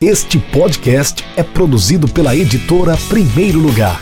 Este 0.00 0.38
podcast 0.38 1.24
é 1.36 1.42
produzido 1.42 2.06
pela 2.06 2.36
editora 2.36 2.96
Primeiro 3.08 3.58
Lugar. 3.58 4.00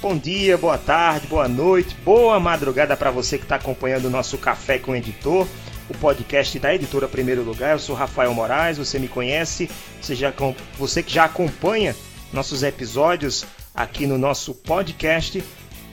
Bom 0.00 0.16
dia, 0.16 0.56
boa 0.56 0.78
tarde, 0.78 1.26
boa 1.26 1.48
noite, 1.48 1.96
boa 2.04 2.38
madrugada 2.38 2.96
para 2.96 3.10
você 3.10 3.36
que 3.36 3.42
está 3.42 3.56
acompanhando 3.56 4.04
o 4.04 4.10
nosso 4.10 4.38
Café 4.38 4.78
com 4.78 4.92
o 4.92 4.96
Editor, 4.96 5.44
o 5.88 5.94
podcast 5.94 6.56
da 6.60 6.72
editora 6.72 7.08
Primeiro 7.08 7.42
Lugar. 7.42 7.72
Eu 7.72 7.80
sou 7.80 7.96
Rafael 7.96 8.32
Moraes, 8.32 8.78
você 8.78 9.00
me 9.00 9.08
conhece, 9.08 9.68
você, 10.00 10.14
já, 10.14 10.32
você 10.78 11.02
que 11.02 11.12
já 11.12 11.24
acompanha 11.24 11.96
nossos 12.32 12.62
episódios 12.62 13.44
aqui 13.74 14.06
no 14.06 14.16
nosso 14.16 14.54
podcast 14.54 15.42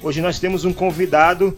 Hoje 0.04 0.20
nós 0.20 0.38
temos 0.38 0.66
um 0.66 0.74
convidado 0.74 1.56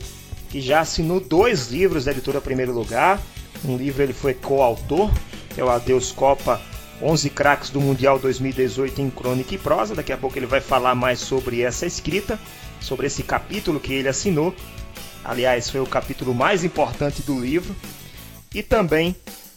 que 0.51 0.61
já 0.61 0.81
assinou 0.81 1.19
dois 1.19 1.71
livros 1.71 2.05
da 2.05 2.11
editora 2.11 2.39
Primeiro 2.39 2.71
Lugar. 2.71 3.19
Um 3.65 3.75
livro 3.75 4.03
ele 4.03 4.13
foi 4.13 4.35
coautor, 4.35 5.11
que 5.49 5.59
é 5.59 5.63
o 5.63 5.69
Adeus 5.69 6.11
Copa 6.11 6.61
11 7.01 7.31
craques 7.31 7.71
do 7.71 7.81
Mundial 7.81 8.19
2018 8.19 9.01
em 9.01 9.09
crônica 9.09 9.55
e 9.55 9.57
prosa. 9.57 9.95
Daqui 9.95 10.13
a 10.13 10.17
pouco 10.17 10.37
ele 10.37 10.45
vai 10.45 10.61
falar 10.61 10.93
mais 10.93 11.19
sobre 11.19 11.61
essa 11.61 11.87
escrita, 11.87 12.39
sobre 12.79 13.07
esse 13.07 13.23
capítulo 13.23 13.79
que 13.79 13.91
ele 13.91 14.07
assinou. 14.07 14.53
Aliás, 15.23 15.67
foi 15.67 15.81
o 15.81 15.87
capítulo 15.87 16.35
mais 16.35 16.63
importante 16.63 17.23
do 17.23 17.39
livro. 17.39 17.75
E 18.53 18.61
também 18.61 19.15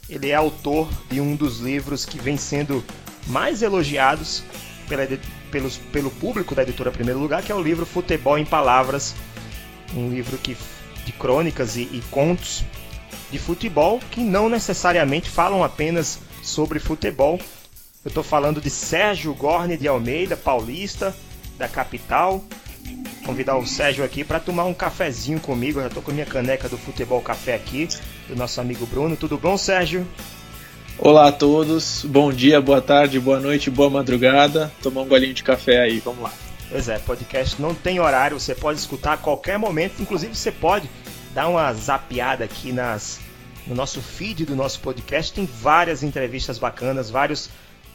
ele 0.09 0.31
é 0.31 0.35
autor 0.35 0.89
de 1.11 1.21
um 1.21 1.37
dos 1.37 1.61
livros 1.61 2.07
que 2.07 2.19
vem 2.19 2.39
sendo 2.39 2.83
mais 3.27 3.61
elogiados 3.61 4.43
pela, 4.89 5.07
pelos, 5.51 5.77
pelo 5.77 6.11
público 6.11 6.55
da 6.55 6.63
editora 6.63 6.91
Primeiro 6.91 7.21
Lugar, 7.21 7.43
que 7.43 7.53
é 7.53 7.55
o 7.55 7.63
livro 7.63 7.85
Futebol 7.85 8.39
em 8.39 8.45
Palavras, 8.45 9.15
um 9.95 10.11
livro 10.11 10.37
que, 10.39 10.57
de 11.05 11.13
crônicas 11.13 11.77
e, 11.77 11.83
e 11.83 12.03
contos 12.11 12.65
de 13.31 13.39
futebol 13.39 14.01
que 14.11 14.21
não 14.21 14.49
necessariamente 14.49 15.29
falam 15.29 15.63
apenas 15.63 16.19
sobre 16.43 16.79
futebol. 16.79 17.39
Eu 18.05 18.09
estou 18.09 18.23
falando 18.23 18.61
de 18.61 18.71
Sérgio 18.71 19.35
Gorne 19.35 19.77
de 19.77 19.89
Almeida, 19.89 20.37
paulista, 20.37 21.15
da 21.59 21.69
capital. 21.69 22.43
Convidar 23.25 23.59
o 23.59 23.67
Sérgio 23.67 24.05
aqui 24.05 24.25
para 24.25 24.41
tomar 24.41 24.65
um 24.65 24.73
cafezinho 24.73 25.41
comigo. 25.41 25.79
Eu 25.79 25.83
já 25.83 25.89
estou 25.89 26.03
com 26.03 26.13
minha 26.13 26.25
caneca 26.25 26.69
do 26.69 26.79
Futebol 26.79 27.21
Café 27.21 27.55
aqui, 27.55 27.89
do 28.29 28.37
nosso 28.37 28.61
amigo 28.61 28.87
Bruno. 28.87 29.17
Tudo 29.17 29.37
bom, 29.37 29.59
Sérgio? 29.59 30.07
Olá 31.01 31.29
a 31.29 31.33
todos, 31.33 32.05
bom 32.05 32.33
dia, 32.33 32.61
boa 32.61 32.83
tarde, 32.83 33.21
boa 33.21 33.39
noite, 33.39 33.71
boa 33.71 33.89
madrugada. 33.89 34.73
Tomar 34.83 35.03
um 35.03 35.07
golinho 35.07 35.33
de 35.33 35.45
café 35.45 35.83
aí, 35.83 36.01
vamos 36.01 36.25
lá. 36.25 36.33
Pois 36.69 36.89
é, 36.89 36.99
podcast 36.99 37.63
não 37.63 37.73
tem 37.73 38.01
horário, 38.01 38.39
você 38.39 38.53
pode 38.53 38.81
escutar 38.81 39.13
a 39.13 39.17
qualquer 39.17 39.61
momento, 39.61 40.03
inclusive 40.03 40.35
você 40.35 40.51
pode 40.51 40.91
dar 41.33 41.47
uma 41.47 41.73
zapiada 41.73 42.45
aqui 42.45 42.73
nas, 42.73 43.21
no 43.65 43.77
nosso 43.77 44.03
feed 44.03 44.45
do 44.45 44.57
nosso 44.57 44.81
podcast, 44.81 45.33
tem 45.33 45.47
várias 45.47 46.03
entrevistas 46.03 46.59
bacanas, 46.59 47.09
vários 47.09 47.49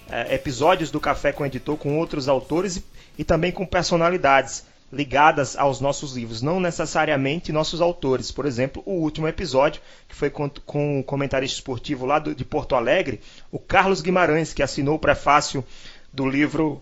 é, 0.10 0.34
episódios 0.36 0.90
do 0.90 1.00
Café 1.02 1.34
com 1.34 1.44
o 1.44 1.46
Editor 1.46 1.76
com 1.76 1.98
outros 1.98 2.30
autores 2.30 2.78
e, 2.78 2.84
e 3.18 3.24
também 3.26 3.52
com 3.52 3.66
personalidades 3.66 4.64
ligadas 4.94 5.58
aos 5.58 5.82
nossos 5.82 6.16
livros, 6.16 6.42
não 6.42 6.60
necessariamente 6.60 7.52
nossos 7.52 7.82
autores. 7.82 8.32
Por 8.32 8.46
exemplo, 8.46 8.84
o 8.86 8.94
último 8.94 9.28
episódio, 9.28 9.82
que 10.08 10.16
foi 10.16 10.30
com, 10.30 10.48
com 10.50 11.00
o 11.00 11.04
comentarista 11.04 11.58
esportivo 11.58 12.06
lá 12.06 12.20
do, 12.20 12.36
de 12.36 12.46
Porto 12.46 12.76
Alegre, 12.76 13.20
o 13.52 13.58
Carlos 13.58 14.02
Guimarães, 14.02 14.54
que 14.54 14.62
assinou 14.62 14.96
o 14.96 15.00
prefácio 15.00 15.66
do 16.14 16.30
livro 16.30 16.82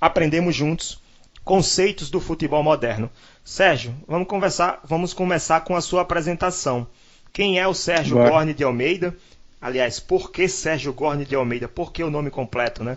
Aprendemos 0.00 0.56
Juntos, 0.56 1.02
Conceitos 1.44 2.10
do 2.10 2.18
Futebol 2.18 2.62
Moderno. 2.62 3.10
Sérgio, 3.44 3.94
vamos 4.08 4.26
conversar, 4.26 4.80
vamos 4.84 5.12
começar 5.12 5.60
com 5.60 5.76
a 5.76 5.80
sua 5.82 6.00
apresentação. 6.00 6.86
Quem 7.32 7.58
é 7.58 7.68
o 7.68 7.74
Sérgio 7.74 8.16
Bora. 8.16 8.30
Gorne 8.30 8.54
de 8.54 8.64
Almeida? 8.64 9.14
Aliás, 9.60 10.00
por 10.00 10.32
que 10.32 10.48
Sérgio 10.48 10.94
Gorne 10.94 11.26
de 11.26 11.34
Almeida? 11.34 11.68
Por 11.68 11.92
que 11.92 12.02
o 12.02 12.10
nome 12.10 12.30
completo, 12.30 12.82
né? 12.82 12.96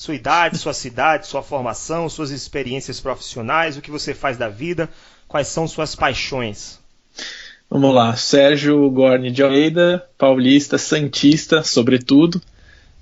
Sua 0.00 0.14
idade, 0.14 0.56
sua 0.56 0.72
cidade, 0.72 1.26
sua 1.26 1.42
formação, 1.42 2.08
suas 2.08 2.30
experiências 2.30 2.98
profissionais, 2.98 3.76
o 3.76 3.82
que 3.82 3.90
você 3.90 4.14
faz 4.14 4.38
da 4.38 4.48
vida, 4.48 4.88
quais 5.28 5.48
são 5.48 5.68
suas 5.68 5.94
paixões. 5.94 6.80
Vamos 7.68 7.94
lá, 7.94 8.16
Sérgio 8.16 8.90
Gorni 8.90 9.30
de 9.30 9.42
Almeida, 9.42 10.02
paulista, 10.16 10.78
santista, 10.78 11.62
sobretudo. 11.62 12.40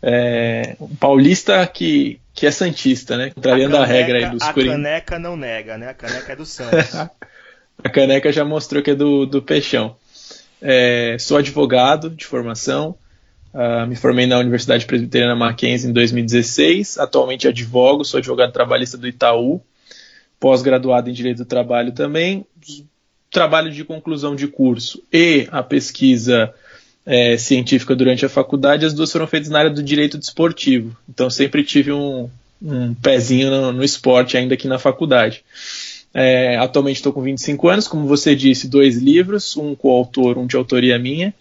É, 0.02 0.74
um 0.80 0.96
paulista 0.96 1.64
que, 1.68 2.20
que 2.34 2.48
é 2.48 2.50
santista, 2.50 3.16
né? 3.16 3.30
Contrariando 3.30 3.76
a, 3.76 3.86
caneca, 3.86 3.94
a 3.94 3.96
regra 3.96 4.18
aí 4.18 4.30
dos 4.32 4.42
A 4.42 4.52
caneca 4.52 5.18
não 5.20 5.36
nega, 5.36 5.78
né? 5.78 5.90
A 5.90 5.94
caneca 5.94 6.32
é 6.32 6.36
do 6.36 6.44
Santos. 6.44 6.96
a 7.84 7.88
caneca 7.88 8.32
já 8.32 8.44
mostrou 8.44 8.82
que 8.82 8.90
é 8.90 8.96
do, 8.96 9.24
do 9.24 9.40
Peixão. 9.40 9.94
É, 10.60 11.16
sou 11.20 11.36
advogado 11.36 12.10
de 12.10 12.26
formação, 12.26 12.96
Uh, 13.58 13.84
me 13.88 13.96
formei 13.96 14.24
na 14.24 14.38
Universidade 14.38 14.86
Presbiteriana 14.86 15.34
Mackenzie 15.34 15.90
em 15.90 15.92
2016. 15.92 16.96
Atualmente 16.96 17.48
advogo, 17.48 18.04
sou 18.04 18.18
advogado 18.18 18.52
trabalhista 18.52 18.96
do 18.96 19.08
Itaú, 19.08 19.60
pós-graduado 20.38 21.10
em 21.10 21.12
Direito 21.12 21.38
do 21.38 21.44
Trabalho 21.44 21.90
também. 21.90 22.46
Trabalho 23.32 23.72
de 23.72 23.82
conclusão 23.82 24.36
de 24.36 24.46
curso 24.46 25.02
e 25.12 25.48
a 25.50 25.60
pesquisa 25.60 26.54
é, 27.04 27.36
científica 27.36 27.96
durante 27.96 28.24
a 28.24 28.28
faculdade, 28.28 28.86
as 28.86 28.94
duas 28.94 29.10
foram 29.10 29.26
feitas 29.26 29.48
na 29.48 29.58
área 29.58 29.70
do 29.72 29.82
direito 29.82 30.16
desportivo. 30.16 30.96
Então 31.08 31.28
sempre 31.28 31.64
tive 31.64 31.90
um, 31.90 32.30
um 32.62 32.94
pezinho 32.94 33.50
no, 33.50 33.72
no, 33.72 33.82
esporte 33.82 34.36
ainda 34.36 34.54
aqui 34.54 34.68
na 34.68 34.78
faculdade. 34.78 35.42
É, 36.14 36.56
atualmente 36.58 36.98
estou 36.98 37.12
com 37.12 37.22
25 37.22 37.68
anos, 37.68 37.88
como 37.88 38.06
você 38.06 38.36
disse, 38.36 38.68
dois 38.68 38.98
livros, 38.98 39.56
um 39.56 39.74
coautor, 39.74 40.38
um 40.38 40.46
de 40.46 40.54
autoria 40.54 40.96
minha, 40.96 41.34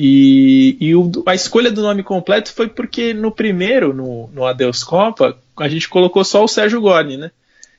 e, 0.00 0.76
e 0.78 0.94
o, 0.94 1.10
a 1.26 1.34
escolha 1.34 1.72
do 1.72 1.82
nome 1.82 2.04
completo 2.04 2.52
foi 2.52 2.68
porque 2.68 3.12
no 3.12 3.32
primeiro, 3.32 3.92
no, 3.92 4.28
no 4.32 4.46
Adeus 4.46 4.84
Copa, 4.84 5.36
a 5.58 5.68
gente 5.68 5.88
colocou 5.88 6.24
só 6.24 6.44
o 6.44 6.46
Sérgio 6.46 6.80
Gorni, 6.80 7.16
né? 7.16 7.32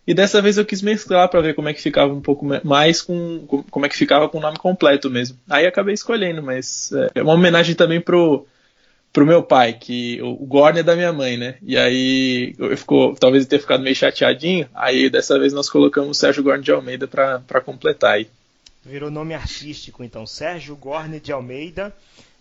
E 0.06 0.14
dessa 0.14 0.42
vez 0.42 0.58
eu 0.58 0.66
quis 0.66 0.82
mesclar 0.82 1.30
para 1.30 1.40
ver 1.40 1.56
como 1.56 1.70
é 1.70 1.74
que 1.74 1.82
ficava 1.82 2.12
um 2.12 2.20
pouco 2.20 2.46
mais 2.62 3.02
com, 3.02 3.46
com, 3.48 3.64
como 3.64 3.86
é 3.86 3.90
que 3.90 3.96
ficava 3.96 4.28
com 4.28 4.38
o 4.38 4.42
nome 4.42 4.58
completo 4.58 5.10
mesmo. 5.10 5.38
Aí 5.50 5.66
acabei 5.66 5.94
escolhendo, 5.94 6.44
mas 6.44 6.92
é, 6.92 7.20
é 7.20 7.24
uma 7.24 7.36
homenagem 7.36 7.74
também 7.74 8.02
pro 8.02 8.46
pro 9.14 9.26
meu 9.26 9.42
pai, 9.42 9.74
que 9.74 10.22
o, 10.22 10.46
Gorni 10.46 10.82
é 10.82 10.84
da 10.84 10.98
minha 10.98 11.14
mãe, 11.14 11.38
né? 11.38 11.56
E 11.64 11.78
aí 11.78 12.54
eu 12.60 12.76
ficou, 12.76 13.16
talvez 13.16 13.46
eu 13.46 13.50
tenha 13.50 13.62
ficado 13.62 13.82
meio 13.82 13.96
chateadinho. 13.96 14.68
Aí 14.76 15.10
dessa 15.10 15.40
vez 15.40 15.54
nós 15.54 15.70
colocamos 15.70 16.18
o 16.18 16.20
Sérgio 16.20 16.44
Gorni 16.44 16.64
de 16.64 16.72
Almeida 16.72 17.08
para 17.08 17.62
completar 17.62 18.16
aí. 18.16 18.28
Virou 18.90 19.12
nome 19.12 19.36
artístico, 19.36 20.04
então. 20.04 20.26
Sérgio 20.26 20.76
Gorne 20.76 21.20
de 21.20 21.32
Almeida, 21.32 21.96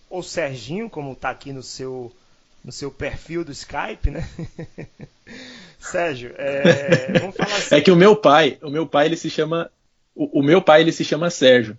ou 0.08 0.22
Serginho, 0.22 0.88
como 0.88 1.12
está 1.12 1.28
aqui 1.28 1.52
no 1.52 1.62
seu, 1.62 2.10
no 2.64 2.72
seu 2.72 2.90
perfil 2.90 3.44
do 3.44 3.52
Skype, 3.52 4.10
né? 4.10 4.26
Sérgio, 5.78 6.34
é, 6.38 7.18
vamos 7.20 7.36
falar 7.36 7.54
assim. 7.54 7.74
É 7.74 7.80
que 7.82 7.90
o 7.90 7.96
meu 7.96 8.16
pai, 8.16 8.58
o 8.62 8.70
meu 8.70 8.86
pai 8.86 9.06
ele 9.06 9.16
se 9.16 9.28
chama, 9.28 9.70
o, 10.14 10.40
o, 10.40 10.42
meu 10.42 10.62
pai 10.62 10.80
ele 10.80 10.90
se 10.90 11.04
chama 11.04 11.28
Sérgio. 11.28 11.78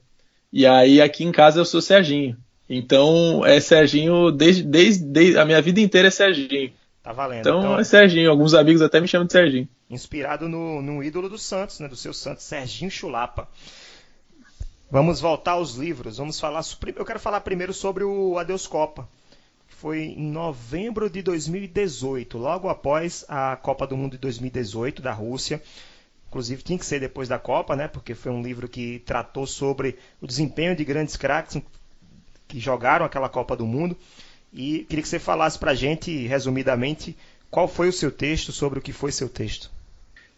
E 0.53 0.66
aí 0.68 1.01
aqui 1.01 1.24
em 1.24 1.31
casa 1.31 1.59
eu 1.59 1.66
sou 1.66 1.81
Serginho. 1.81 2.38
Então 2.69 3.44
é 3.44 3.59
Serginho 3.59 4.31
desde, 4.31 4.62
desde, 4.62 5.03
desde 5.03 5.40
a 5.40 5.46
minha 5.46 5.62
vida 5.62 5.81
inteira 5.81 6.09
é 6.09 6.12
Serginho. 6.12 6.72
Tá 7.01 7.12
valendo. 7.12 7.40
Então, 7.40 7.59
então, 7.59 7.80
é 7.80 7.84
Serginho. 7.84 8.30
Alguns 8.30 8.53
amigos 8.53 8.84
até 8.84 9.01
me 9.01 9.07
chamam 9.07 9.25
de 9.25 9.34
Serginho. 9.34 9.68
Inspirado 9.90 10.47
no, 10.47 10.80
no 10.80 11.03
ídolo 11.03 11.28
do 11.28 11.40
Santos, 11.40 11.80
né? 11.80 11.88
Do 11.88 11.96
seu 11.96 12.13
Santos, 12.13 12.44
Serginho 12.44 12.91
Chulapa. 12.91 13.47
Vamos 14.91 15.22
voltar 15.22 15.51
aos 15.51 15.75
livros. 15.75 16.17
Vamos 16.17 16.39
falar. 16.39 16.63
Eu 16.95 17.05
quero 17.05 17.19
falar 17.19 17.41
primeiro 17.41 17.72
sobre 17.72 18.03
o 18.03 18.39
Adeus 18.39 18.66
Copa. 18.66 19.07
Que 19.67 19.75
foi 19.75 20.00
em 20.00 20.31
novembro 20.31 21.07
de 21.07 21.22
2018, 21.22 22.39
logo 22.39 22.67
após 22.69 23.23
a 23.29 23.55
Copa 23.55 23.85
do 23.85 23.95
Mundo 23.95 24.13
de 24.13 24.17
2018 24.17 25.00
da 25.00 25.13
Rússia. 25.13 25.61
Inclusive 26.27 26.63
tinha 26.63 26.80
que 26.80 26.86
ser 26.86 27.00
depois 27.00 27.30
da 27.30 27.38
Copa, 27.38 27.75
né? 27.75 27.88
Porque 27.88 28.15
foi 28.15 28.31
um 28.31 28.41
livro 28.41 28.68
que 28.68 28.97
tratou 29.06 29.45
sobre 29.45 29.95
o 30.19 30.25
desempenho 30.25 30.75
de 30.75 30.83
grandes 30.83 31.15
craques 31.15 31.62
que 32.47 32.59
jogaram 32.59 33.06
aquela 33.06 33.30
Copa 33.30 33.56
do 33.56 33.68
Mundo. 33.68 33.95
E 34.51 34.86
queria 34.89 35.03
que 35.03 35.09
você 35.09 35.19
falasse 35.19 35.59
para 35.59 35.71
a 35.71 35.75
gente, 35.75 36.25
resumidamente, 36.25 37.15
qual 37.51 37.68
foi 37.68 37.89
o 37.89 37.94
seu 37.94 38.12
texto, 38.12 38.51
sobre 38.51 38.80
o 38.80 38.81
que 38.81 38.91
foi 38.91 39.12
seu 39.12 39.30
texto. 39.30 39.69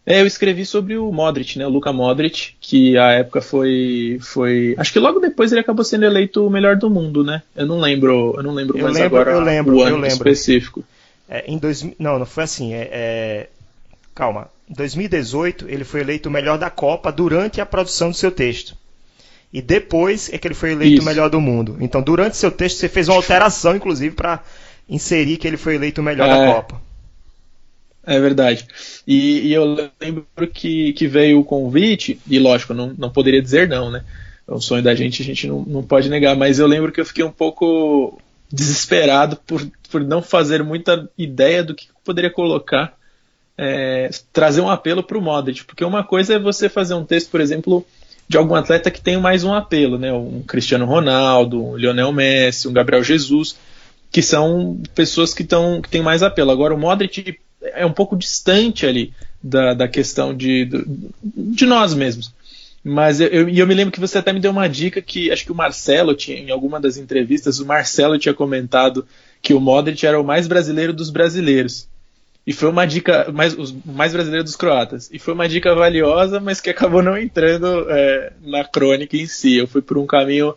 É, 0.06 0.19
eu 0.21 0.25
escrevi 0.25 0.65
sobre 0.65 0.98
o 0.98 1.12
Modric, 1.12 1.59
né, 1.59 1.65
o 1.65 1.69
Luka 1.69 1.94
Modric, 1.94 2.53
que 2.59 2.98
a 2.98 3.12
época 3.12 3.39
foi, 3.39 4.18
foi, 4.19 4.74
acho 4.77 4.92
que 4.92 5.00
logo 5.00 5.19
depois 5.19 5.51
ele 5.51 5.62
acabou 5.62 5.86
sendo 5.86 6.06
eleito 6.06 6.45
o 6.45 6.50
melhor 6.50 6.75
do 6.75 6.89
mundo, 6.89 7.24
né? 7.24 7.44
Eu 7.56 7.68
não 7.68 7.80
lembro, 7.80 8.33
eu 8.36 8.42
não 8.42 8.51
lembro 8.51 8.77
eu 8.77 8.83
mais 8.86 8.95
lembro, 8.95 9.19
agora 9.19 9.31
eu 9.38 9.42
lembro, 9.42 9.75
o 9.75 9.81
ano 9.81 9.98
eu 9.98 10.01
lembro. 10.01 10.15
específico. 10.15 10.83
É, 11.30 11.44
em 11.48 11.57
dois, 11.57 11.86
não, 12.00 12.18
não 12.19 12.25
foi 12.25 12.44
assim. 12.44 12.74
É, 12.74 12.89
é, 12.92 13.50
calma. 14.15 14.50
Em 14.69 14.74
2018 14.74 15.68
ele 15.69 15.83
foi 15.83 16.01
eleito 16.01 16.30
o 16.30 16.31
melhor 16.31 16.57
da 16.57 16.69
Copa 16.69 17.12
durante 17.12 17.62
a 17.62 17.65
produção 17.65 18.09
do 18.09 18.15
seu 18.15 18.31
texto. 18.31 18.75
E 19.53 19.62
depois 19.62 20.31
é 20.33 20.38
que 20.38 20.48
ele 20.48 20.56
foi 20.56 20.71
eleito 20.71 20.95
Isso. 20.95 21.03
o 21.03 21.06
melhor 21.06 21.30
do 21.30 21.39
mundo. 21.39 21.77
Então, 21.80 22.01
durante 22.01 22.38
seu 22.38 22.50
texto 22.50 22.77
você 22.77 22.88
fez 22.88 23.07
uma 23.09 23.18
alteração, 23.18 23.75
inclusive, 23.75 24.15
para 24.15 24.42
inserir 24.89 25.38
que 25.38 25.48
ele 25.48 25.57
foi 25.57 25.75
eleito 25.75 26.01
o 26.01 26.03
melhor 26.03 26.27
é. 26.27 26.30
da 26.30 26.53
Copa. 26.53 26.81
É 28.06 28.19
verdade. 28.19 28.68
E, 29.06 29.48
e, 29.48 29.53
eu 29.53 29.92
lembro 30.00 30.25
que, 30.51 30.94
que 30.94 31.07
veio 31.07 31.39
o 31.39 31.45
convite, 31.45 32.19
e 32.27 32.39
lógico, 32.39 32.74
não, 32.74 32.94
não 32.98 33.09
poderia 33.09 33.42
dizer 33.42 33.68
não, 33.68 33.92
né? 33.92 34.03
É 34.48 34.51
um 34.51 34.59
sonho 34.59 34.81
da 34.81 34.95
gente, 34.95 35.21
a 35.21 35.25
gente 35.25 35.48
não, 35.48 35.62
não 35.62 35.83
pode 35.83 36.09
negar, 36.09 36.36
mas 36.36 36.57
eu 36.57 36.68
lembro 36.68 36.92
que 36.92 37.00
eu 37.00 37.06
fiquei 37.06 37.24
um 37.24 37.31
pouco 37.31 38.19
desesperado 38.51 39.38
por, 39.45 39.65
por 39.89 40.01
não 40.01 40.21
fazer 40.21 40.63
muita 40.63 41.09
ideia 41.18 41.63
do 41.63 41.75
que 41.75 41.89
eu 41.89 41.95
poderia 42.03 42.30
colocar, 42.30 42.98
é, 43.57 44.09
trazer 44.33 44.62
um 44.62 44.69
apelo 44.69 45.03
para 45.03 45.18
o 45.18 45.21
Modric, 45.21 45.63
porque 45.63 45.86
uma 45.86 46.03
coisa 46.03 46.33
é 46.33 46.39
você 46.39 46.68
fazer 46.68 46.95
um 46.95 47.06
texto, 47.06 47.30
por 47.30 47.39
exemplo, 47.39 47.86
de 48.27 48.36
algum 48.38 48.56
atleta 48.56 48.89
que 48.89 49.01
tem 49.01 49.18
mais 49.18 49.44
um 49.44 49.53
apelo, 49.53 50.00
né? 50.00 50.12
Um 50.12 50.42
Cristiano 50.42 50.86
Ronaldo, 50.86 51.63
um 51.63 51.77
Lionel 51.77 52.12
Messi, 52.12 52.68
um 52.68 52.74
Gabriel 52.74 53.03
Jesus, 53.03 53.56
que 54.09 54.21
são 54.21 54.81
pessoas 54.95 55.33
que, 55.33 55.44
tão, 55.44 55.81
que 55.81 55.89
têm 55.89 56.01
mais 56.01 56.24
apelo. 56.24 56.50
Agora, 56.50 56.74
o 56.74 56.80
Modric 56.80 57.39
é 57.62 57.86
um 57.86 57.94
pouco 57.94 58.16
distante 58.16 58.86
ali 58.86 59.13
da, 59.42 59.74
da 59.74 59.88
questão 59.88 60.36
de, 60.36 60.69
de 61.24 61.66
nós 61.66 61.94
mesmos. 61.94 62.34
Mas 62.84 63.19
eu, 63.19 63.28
eu, 63.28 63.50
eu, 63.50 63.68
me 63.68 63.75
lembro 63.75 63.92
que 63.92 64.00
você 64.00 64.18
até 64.18 64.34
me 64.34 64.40
deu 64.40 64.52
uma 64.52 64.68
dica 64.68 65.02
que 65.02 65.31
acho 65.31 65.46
que 65.46 65.52
o 65.52 65.56
Marcelo 65.56 66.16
tinha, 66.16 66.38
em 66.38 66.50
alguma 66.50 66.80
das 66.80 66.98
entrevistas, 66.98 67.60
o 67.60 67.66
Marcelo 67.66 68.18
tinha 68.18 68.34
comentado 68.34 69.06
que 69.42 69.54
o 69.54 69.60
Modric 69.60 70.06
era 70.06 70.19
o 70.19 70.24
mais 70.24 70.48
brasileiro 70.48 70.92
dos 70.92 71.10
brasileiros. 71.10 71.88
E 72.46 72.54
foi 72.54 72.69
uma 72.69 72.88
dica, 72.88 73.31
mais, 73.31 73.54
o 73.54 73.81
mais 73.86 74.13
brasileiro 74.13 74.44
dos 74.44 74.56
croatas. 74.56 75.10
E 75.13 75.19
foi 75.19 75.34
uma 75.34 75.48
dica 75.48 75.75
valiosa, 75.75 76.40
mas 76.40 76.60
que 76.60 76.72
acabou 76.72 77.04
não 77.04 77.16
entrando 77.16 77.86
é, 77.88 78.34
na 78.42 78.63
crônica 78.63 79.16
em 79.16 79.28
si. 79.28 79.58
Eu 79.58 79.68
fui 79.68 79.81
por 79.81 79.98
um 80.00 80.08
caminho 80.08 80.56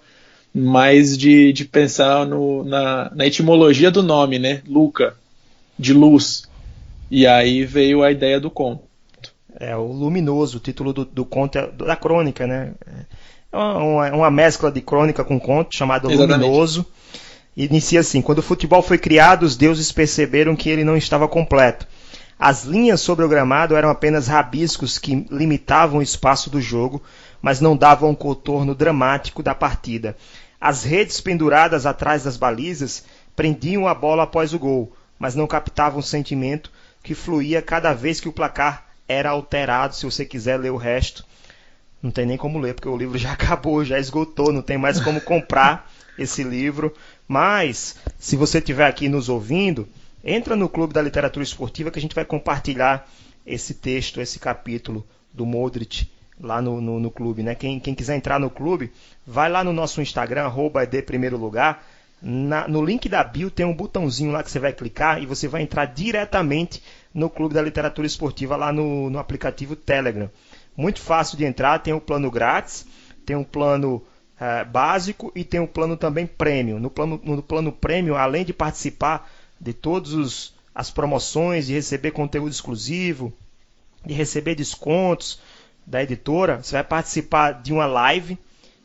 mais 0.54 1.18
de, 1.18 1.52
de 1.52 1.66
pensar 1.66 2.24
no, 2.24 2.64
na, 2.64 3.12
na 3.14 3.26
etimologia 3.26 3.90
do 3.90 4.02
nome, 4.02 4.38
né? 4.38 4.62
Luca, 4.66 5.14
de 5.78 5.92
luz. 5.92 6.48
E 7.10 7.26
aí 7.26 7.64
veio 7.64 8.02
a 8.02 8.10
ideia 8.10 8.40
do 8.40 8.50
conto. 8.50 8.84
É 9.58 9.76
o 9.76 9.84
luminoso, 9.84 10.56
o 10.56 10.60
título 10.60 10.92
do, 10.92 11.04
do 11.04 11.24
conto 11.24 11.58
é, 11.58 11.68
da 11.68 11.94
crônica, 11.94 12.46
né? 12.46 12.72
É 13.52 13.56
uma, 13.56 14.10
uma, 14.10 14.30
mescla 14.30 14.70
de 14.70 14.80
crônica 14.80 15.24
com 15.24 15.38
conto 15.38 15.76
chamado 15.76 16.10
Exatamente. 16.10 16.42
Luminoso. 16.42 16.86
Inicia 17.56 18.00
assim: 18.00 18.20
quando 18.20 18.38
o 18.38 18.42
futebol 18.42 18.82
foi 18.82 18.98
criado, 18.98 19.44
os 19.44 19.56
deuses 19.56 19.92
perceberam 19.92 20.56
que 20.56 20.68
ele 20.68 20.82
não 20.82 20.96
estava 20.96 21.28
completo. 21.28 21.86
As 22.36 22.64
linhas 22.64 23.00
sobre 23.00 23.24
o 23.24 23.28
gramado 23.28 23.76
eram 23.76 23.90
apenas 23.90 24.26
rabiscos 24.26 24.98
que 24.98 25.24
limitavam 25.30 26.00
o 26.00 26.02
espaço 26.02 26.50
do 26.50 26.60
jogo, 26.60 27.00
mas 27.40 27.60
não 27.60 27.76
davam 27.76 28.10
um 28.10 28.14
contorno 28.14 28.74
dramático 28.74 29.40
da 29.40 29.54
partida. 29.54 30.16
As 30.60 30.82
redes 30.82 31.20
penduradas 31.20 31.86
atrás 31.86 32.24
das 32.24 32.36
balizas 32.36 33.04
prendiam 33.36 33.86
a 33.86 33.94
bola 33.94 34.24
após 34.24 34.52
o 34.52 34.58
gol, 34.58 34.92
mas 35.16 35.36
não 35.36 35.46
captavam 35.46 36.00
o 36.00 36.02
sentimento 36.02 36.72
que 37.04 37.14
fluía 37.14 37.62
cada 37.62 37.92
vez 37.92 38.18
que 38.18 38.28
o 38.28 38.32
placar 38.32 38.88
era 39.06 39.30
alterado. 39.30 39.94
Se 39.94 40.06
você 40.06 40.24
quiser 40.24 40.56
ler 40.58 40.72
o 40.72 40.76
resto, 40.76 41.24
não 42.02 42.10
tem 42.10 42.26
nem 42.26 42.38
como 42.38 42.58
ler, 42.58 42.74
porque 42.74 42.88
o 42.88 42.96
livro 42.96 43.16
já 43.18 43.32
acabou, 43.32 43.84
já 43.84 43.98
esgotou, 44.00 44.50
não 44.50 44.62
tem 44.62 44.78
mais 44.78 44.98
como 45.00 45.20
comprar 45.20 45.92
esse 46.18 46.42
livro. 46.42 46.92
Mas, 47.28 47.96
se 48.18 48.34
você 48.36 48.58
estiver 48.58 48.86
aqui 48.86 49.08
nos 49.08 49.28
ouvindo, 49.28 49.86
entra 50.24 50.56
no 50.56 50.68
Clube 50.68 50.94
da 50.94 51.02
Literatura 51.02 51.44
Esportiva 51.44 51.90
que 51.90 51.98
a 51.98 52.02
gente 52.02 52.14
vai 52.14 52.24
compartilhar 52.24 53.08
esse 53.46 53.74
texto, 53.74 54.20
esse 54.20 54.38
capítulo 54.38 55.06
do 55.32 55.44
Modric 55.44 56.10
lá 56.40 56.62
no, 56.62 56.80
no, 56.80 56.98
no 56.98 57.10
clube. 57.10 57.42
Né? 57.42 57.54
Quem, 57.54 57.78
quem, 57.78 57.94
quiser 57.94 58.16
entrar 58.16 58.40
no 58.40 58.48
clube, 58.48 58.90
vai 59.26 59.50
lá 59.50 59.62
no 59.62 59.74
nosso 59.74 60.00
Instagram, 60.00 60.44
arroba 60.44 60.86
primeiro 61.06 61.36
lugar. 61.36 61.86
Na, 62.22 62.66
no 62.66 62.82
link 62.82 63.08
da 63.08 63.22
bio 63.22 63.50
tem 63.50 63.66
um 63.66 63.74
botãozinho 63.74 64.32
lá 64.32 64.42
que 64.42 64.50
você 64.50 64.58
vai 64.58 64.72
clicar 64.72 65.22
e 65.22 65.26
você 65.26 65.46
vai 65.46 65.62
entrar 65.62 65.84
diretamente 65.86 66.82
no 67.12 67.28
Clube 67.28 67.54
da 67.54 67.62
Literatura 67.62 68.06
Esportiva 68.06 68.56
lá 68.56 68.72
no, 68.72 69.10
no 69.10 69.18
aplicativo 69.18 69.76
Telegram. 69.76 70.30
Muito 70.76 71.00
fácil 71.00 71.36
de 71.36 71.44
entrar, 71.44 71.78
tem 71.80 71.92
um 71.92 72.00
plano 72.00 72.30
grátis, 72.30 72.86
tem 73.24 73.36
um 73.36 73.44
plano 73.44 74.02
é, 74.40 74.64
básico 74.64 75.30
e 75.34 75.44
tem 75.44 75.60
um 75.60 75.66
plano 75.66 75.96
também 75.96 76.26
prêmio. 76.26 76.80
No 76.80 76.90
plano, 76.90 77.20
no 77.22 77.42
plano 77.42 77.70
prêmio, 77.70 78.16
além 78.16 78.44
de 78.44 78.52
participar 78.52 79.30
de 79.60 79.72
todas 79.72 80.52
as 80.74 80.90
promoções, 80.90 81.66
de 81.66 81.74
receber 81.74 82.10
conteúdo 82.10 82.50
exclusivo, 82.50 83.32
de 84.04 84.12
receber 84.12 84.54
descontos 84.54 85.40
da 85.86 86.02
editora, 86.02 86.62
você 86.62 86.72
vai 86.72 86.84
participar 86.84 87.52
de 87.62 87.72
uma 87.72 87.86
live 87.86 88.38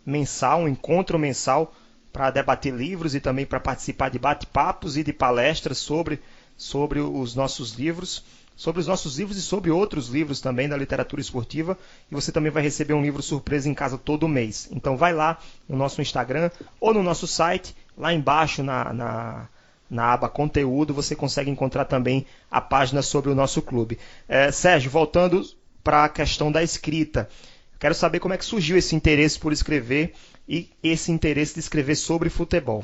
mensal, 0.05 0.61
um 0.61 0.67
encontro 0.67 1.17
mensal 1.17 1.73
para 2.19 2.31
debater 2.31 2.73
livros 2.73 3.15
e 3.15 3.21
também 3.21 3.45
para 3.45 3.61
participar 3.61 4.09
de 4.09 4.19
bate-papos 4.19 4.97
e 4.97 5.03
de 5.05 5.13
palestras 5.13 5.77
sobre, 5.77 6.19
sobre 6.57 6.99
os 6.99 7.33
nossos 7.33 7.75
livros 7.75 8.25
sobre 8.57 8.81
os 8.81 8.87
nossos 8.87 9.17
livros 9.17 9.37
e 9.37 9.41
sobre 9.41 9.71
outros 9.71 10.09
livros 10.09 10.41
também 10.41 10.67
da 10.67 10.75
literatura 10.75 11.21
esportiva. 11.21 11.77
E 12.11 12.13
você 12.13 12.29
também 12.29 12.51
vai 12.51 12.61
receber 12.61 12.93
um 12.93 13.01
livro 13.01 13.23
surpresa 13.23 13.69
em 13.69 13.73
casa 13.73 13.97
todo 13.97 14.27
mês. 14.27 14.67
Então 14.69 14.97
vai 14.97 15.13
lá 15.13 15.37
no 15.65 15.77
nosso 15.77 16.01
Instagram 16.01 16.51
ou 16.77 16.93
no 16.93 17.01
nosso 17.01 17.25
site, 17.25 17.73
lá 17.97 18.13
embaixo 18.13 18.61
na, 18.61 18.91
na, 18.91 19.47
na 19.89 20.11
aba 20.11 20.27
conteúdo, 20.27 20.93
você 20.93 21.15
consegue 21.15 21.49
encontrar 21.49 21.85
também 21.85 22.25
a 22.51 22.59
página 22.59 23.01
sobre 23.01 23.31
o 23.31 23.35
nosso 23.35 23.61
clube. 23.61 23.97
É, 24.27 24.51
Sérgio, 24.51 24.91
voltando 24.91 25.41
para 25.81 26.03
a 26.03 26.09
questão 26.09 26.51
da 26.51 26.61
escrita. 26.61 27.29
Quero 27.79 27.95
saber 27.95 28.19
como 28.19 28.33
é 28.33 28.37
que 28.37 28.45
surgiu 28.45 28.77
esse 28.77 28.95
interesse 28.95 29.39
por 29.39 29.53
escrever 29.53 30.13
e 30.47 30.67
esse 30.83 31.11
interesse 31.11 31.53
de 31.53 31.61
escrever 31.61 31.95
sobre 31.95 32.29
futebol. 32.29 32.83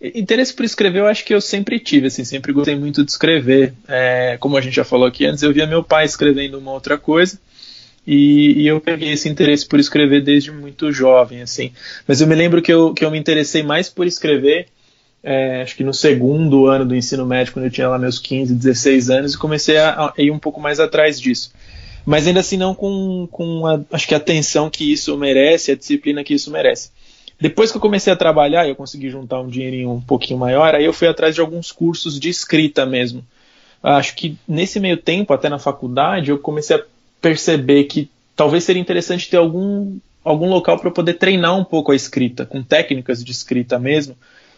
Interesse 0.00 0.54
por 0.54 0.64
escrever, 0.64 1.00
eu 1.00 1.06
acho 1.06 1.24
que 1.24 1.34
eu 1.34 1.40
sempre 1.40 1.80
tive, 1.80 2.06
assim, 2.06 2.24
sempre 2.24 2.52
gostei 2.52 2.76
muito 2.76 3.04
de 3.04 3.10
escrever. 3.10 3.72
É, 3.88 4.36
como 4.38 4.56
a 4.56 4.60
gente 4.60 4.76
já 4.76 4.84
falou 4.84 5.08
aqui 5.08 5.24
antes, 5.26 5.42
eu 5.42 5.52
via 5.52 5.66
meu 5.66 5.82
pai 5.82 6.04
escrevendo 6.04 6.58
uma 6.58 6.72
outra 6.72 6.96
coisa 6.98 7.38
e, 8.06 8.62
e, 8.62 8.66
eu 8.66 8.80
peguei 8.80 9.10
esse 9.10 9.28
interesse 9.28 9.66
por 9.66 9.78
escrever 9.78 10.22
desde 10.22 10.50
muito 10.50 10.90
jovem, 10.90 11.42
assim. 11.42 11.72
Mas 12.06 12.22
eu 12.22 12.26
me 12.26 12.34
lembro 12.34 12.62
que 12.62 12.72
eu, 12.72 12.94
que 12.94 13.04
eu 13.04 13.10
me 13.10 13.18
interessei 13.18 13.62
mais 13.62 13.90
por 13.90 14.06
escrever, 14.06 14.68
é, 15.22 15.60
acho 15.60 15.76
que 15.76 15.84
no 15.84 15.92
segundo 15.92 16.66
ano 16.66 16.86
do 16.86 16.96
ensino 16.96 17.26
médio, 17.26 17.52
quando 17.52 17.66
eu 17.66 17.70
tinha 17.70 17.86
lá 17.86 17.98
meus 17.98 18.18
15, 18.18 18.54
16 18.54 19.10
anos, 19.10 19.34
e 19.34 19.38
comecei 19.38 19.76
a, 19.76 20.06
a 20.06 20.12
ir 20.16 20.30
um 20.30 20.38
pouco 20.38 20.58
mais 20.58 20.80
atrás 20.80 21.20
disso. 21.20 21.52
Mas 22.08 22.26
ainda 22.26 22.40
assim 22.40 22.56
não 22.56 22.74
com, 22.74 23.28
com 23.30 23.66
a, 23.66 23.78
acho 23.92 24.08
que 24.08 24.14
a 24.14 24.16
atenção 24.16 24.70
que 24.70 24.90
isso 24.90 25.14
merece, 25.18 25.72
a 25.72 25.76
disciplina 25.76 26.24
que 26.24 26.32
isso 26.32 26.50
merece. 26.50 26.90
Depois 27.38 27.70
que 27.70 27.76
eu 27.76 27.82
comecei 27.82 28.10
a 28.10 28.16
trabalhar 28.16 28.66
eu 28.66 28.74
consegui 28.74 29.10
juntar 29.10 29.42
um 29.42 29.46
dinheirinho 29.46 29.90
um 29.90 30.00
pouquinho 30.00 30.38
maior, 30.38 30.74
aí 30.74 30.86
eu 30.86 30.92
fui 30.94 31.06
atrás 31.06 31.34
de 31.34 31.42
alguns 31.42 31.70
cursos 31.70 32.18
de 32.18 32.30
escrita 32.30 32.86
mesmo. 32.86 33.22
Acho 33.82 34.16
que 34.16 34.38
nesse 34.48 34.80
meio 34.80 34.96
tempo, 34.96 35.34
até 35.34 35.50
na 35.50 35.58
faculdade, 35.58 36.30
eu 36.30 36.38
comecei 36.38 36.76
a 36.76 36.82
perceber 37.20 37.84
que 37.84 38.08
talvez 38.34 38.64
seria 38.64 38.80
interessante 38.80 39.28
ter 39.28 39.36
algum, 39.36 39.98
algum 40.24 40.48
local 40.48 40.78
para 40.78 40.88
eu 40.88 40.92
poder 40.92 41.12
treinar 41.12 41.58
um 41.58 41.64
pouco 41.64 41.92
a 41.92 41.94
escrita, 41.94 42.46
com 42.46 42.62
técnicas 42.62 43.22
de 43.22 43.32
escrita 43.32 43.78
mesmo, 43.78 44.16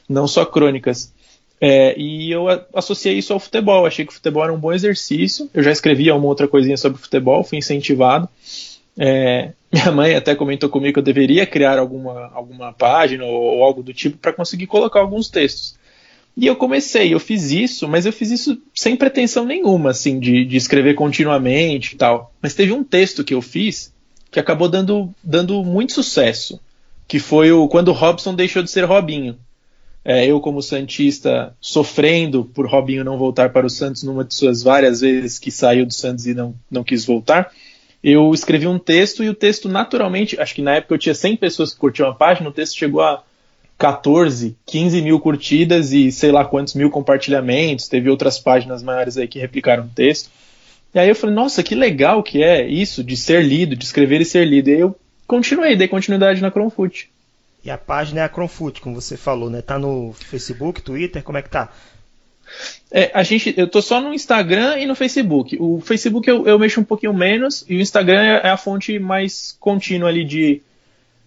não 0.09 0.29
só 0.29 0.45
crônicas. 0.45 1.13
É, 1.61 1.95
e 1.99 2.31
eu 2.31 2.47
associei 2.75 3.19
isso 3.19 3.33
ao 3.33 3.40
futebol. 3.40 3.85
Achei 3.85 4.05
que 4.05 4.12
o 4.12 4.14
futebol 4.14 4.43
era 4.43 4.52
um 4.52 4.59
bom 4.59 4.73
exercício. 4.73 5.50
Eu 5.52 5.62
já 5.62 5.71
escrevia 5.71 6.14
uma 6.14 6.26
outra 6.26 6.49
coisinha 6.49 6.76
sobre 6.76 7.00
futebol, 7.00 7.45
fui 7.45 7.59
incentivado. 7.59 8.29
É, 8.99 9.52
minha 9.73 9.93
mãe 9.93 10.14
até 10.14 10.35
comentou 10.35 10.69
comigo 10.69 10.95
que 10.95 10.99
eu 10.99 11.05
deveria 11.05 11.47
criar 11.47 11.79
alguma, 11.79 12.31
alguma 12.35 12.73
página 12.73 13.25
ou, 13.25 13.59
ou 13.59 13.64
algo 13.64 13.83
do 13.83 13.93
tipo 13.93 14.17
para 14.19 14.33
conseguir 14.33 14.67
colocar 14.67 15.00
alguns 15.00 15.29
textos. 15.29 15.79
E 16.37 16.47
eu 16.47 16.57
comecei, 16.57 17.12
eu 17.12 17.21
fiz 17.21 17.50
isso, 17.50 17.88
mas 17.88 18.07
eu 18.07 18.12
fiz 18.12 18.31
isso 18.31 18.57
sem 18.75 18.97
pretensão 18.97 19.45
nenhuma, 19.45 19.90
assim, 19.90 20.19
de, 20.19 20.45
de 20.45 20.57
escrever 20.57 20.95
continuamente 20.95 21.95
e 21.95 21.99
tal. 21.99 22.33
Mas 22.40 22.55
teve 22.55 22.73
um 22.73 22.85
texto 22.85 23.25
que 23.25 23.35
eu 23.35 23.43
fiz 23.43 23.93
que 24.31 24.38
acabou 24.38 24.69
dando, 24.69 25.12
dando 25.23 25.62
muito 25.64 25.93
sucesso, 25.93 26.61
que 27.07 27.19
foi 27.19 27.50
o 27.50 27.69
quando 27.69 27.93
Robson 27.93 28.35
deixou 28.35 28.62
de 28.62 28.71
ser 28.71 28.85
Robinho. 28.85 29.37
É, 30.04 30.26
eu, 30.26 30.40
como 30.40 30.62
Santista, 30.62 31.54
sofrendo 31.61 32.45
por 32.45 32.66
Robinho 32.66 33.04
não 33.04 33.19
voltar 33.19 33.50
para 33.50 33.66
o 33.66 33.71
Santos 33.71 34.02
numa 34.02 34.25
de 34.25 34.35
suas 34.35 34.62
várias 34.62 35.02
vezes 35.02 35.38
que 35.38 35.50
saiu 35.50 35.85
do 35.85 35.92
Santos 35.92 36.26
e 36.26 36.35
não, 36.35 36.54
não 36.71 36.83
quis 36.83 37.04
voltar 37.04 37.50
eu 38.02 38.33
escrevi 38.33 38.66
um 38.66 38.78
texto 38.78 39.23
e 39.23 39.28
o 39.28 39.35
texto 39.35 39.69
naturalmente, 39.69 40.40
acho 40.40 40.54
que 40.54 40.62
na 40.62 40.76
época 40.76 40.95
eu 40.95 40.99
tinha 40.99 41.14
100 41.14 41.37
pessoas 41.37 41.73
que 41.73 41.80
curtiam 41.80 42.09
a 42.09 42.14
página, 42.14 42.49
o 42.49 42.52
texto 42.52 42.76
chegou 42.76 43.02
a 43.02 43.23
14, 43.76 44.57
15 44.66 45.02
mil 45.02 45.21
curtidas 45.21 45.92
e 45.92 46.11
sei 46.11 46.33
lá 46.33 46.45
quantos 46.45 46.75
mil 46.75 46.90
compartilhamentos, 46.90 47.88
teve 47.88 48.09
outras 48.11 48.38
páginas 48.38 48.83
maiores 48.83 49.16
aí 49.16 49.28
que 49.28 49.38
replicaram 49.38 49.85
o 49.85 49.88
texto. 49.88 50.30
E 50.95 50.99
aí 50.99 51.09
eu 51.09 51.14
falei, 51.14 51.35
nossa, 51.35 51.62
que 51.62 51.75
legal 51.75 52.23
que 52.23 52.42
é 52.42 52.66
isso 52.66 53.04
de 53.04 53.16
ser 53.16 53.45
lido, 53.45 53.76
de 53.76 53.85
escrever 53.85 54.21
e 54.21 54.25
ser 54.25 54.45
lido. 54.45 54.69
E 54.71 54.75
aí 54.75 54.80
eu 54.80 54.97
continuei, 55.26 55.76
dei 55.76 55.87
continuidade 55.87 56.42
na 56.42 56.50
Cronfoot. 56.50 57.09
E 57.64 57.71
a 57.71 57.76
página 57.76 58.21
é 58.21 58.25
a 58.25 58.29
Cronfoot, 58.29 58.81
como 58.81 59.00
você 59.00 59.17
falou, 59.17 59.50
né? 59.50 59.61
Tá 59.61 59.79
no 59.79 60.14
Facebook, 60.14 60.81
Twitter, 60.81 61.23
como 61.23 61.38
é 61.38 61.43
que 61.43 61.50
tá? 61.50 61.71
É, 62.90 63.11
a 63.14 63.23
gente, 63.23 63.55
eu 63.57 63.69
tô 63.69 63.81
só 63.81 64.00
no 64.00 64.12
Instagram 64.12 64.79
e 64.79 64.87
no 64.87 64.95
Facebook. 64.95 65.57
O 65.61 65.81
Facebook 65.81 66.29
eu, 66.29 66.47
eu 66.47 66.59
mexo 66.59 66.81
um 66.81 66.85
pouquinho 66.85 67.14
menos 67.14 67.64
e 67.69 67.76
o 67.76 67.81
Instagram 67.81 68.23
é, 68.23 68.49
é 68.49 68.50
a 68.50 68.57
fonte 68.57 68.99
mais 68.99 69.57
contínua 69.61 70.09
ali 70.09 70.25
de, 70.25 70.62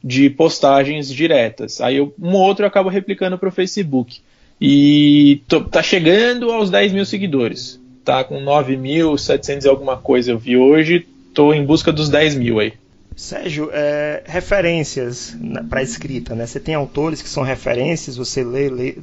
de 0.04 0.30
postagens 0.30 1.08
diretas. 1.08 1.80
Aí 1.80 1.98
eu, 1.98 2.14
um 2.20 2.34
ou 2.34 2.42
outro 2.42 2.66
eu 2.66 2.68
acabo 2.68 2.90
replicando 2.90 3.38
para 3.38 3.50
o 3.50 3.52
Facebook. 3.52 4.20
E 4.60 5.42
tô, 5.48 5.62
tá 5.62 5.82
chegando 5.82 6.52
aos 6.52 6.70
10 6.70 6.94
mil 6.94 7.06
seguidores. 7.06 7.80
tá 8.04 8.24
com 8.24 8.44
9.700 8.44 9.66
e 9.66 9.68
alguma 9.68 9.98
coisa 9.98 10.32
eu 10.32 10.38
vi 10.38 10.58
hoje, 10.58 11.08
tô 11.34 11.54
em 11.54 11.66
busca 11.66 11.92
dos 11.92 12.10
10 12.10 12.36
mil 12.36 12.60
aí. 12.60 12.74
Sérgio, 13.16 13.70
é, 13.72 14.24
referências 14.26 15.36
para 15.70 15.84
escrita, 15.84 16.34
né? 16.36 16.46
Você 16.48 16.60
tem 16.60 16.74
autores 16.74 17.22
que 17.22 17.30
são 17.30 17.44
referências, 17.44 18.16
você 18.16 18.44
lê, 18.44 18.70
lê 18.70 18.98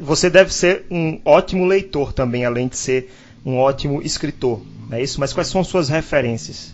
você, 0.00 0.30
deve 0.30 0.52
ser 0.52 0.84
um 0.90 1.20
ótimo 1.24 1.66
leitor 1.66 2.12
também, 2.12 2.44
além 2.44 2.68
de 2.68 2.76
ser 2.76 3.12
um 3.44 3.56
ótimo 3.56 4.00
escritor, 4.02 4.62
não 4.88 4.96
é 4.96 5.02
isso? 5.02 5.18
Mas 5.18 5.32
quais 5.32 5.48
são 5.48 5.64
suas 5.64 5.88
referências? 5.88 6.72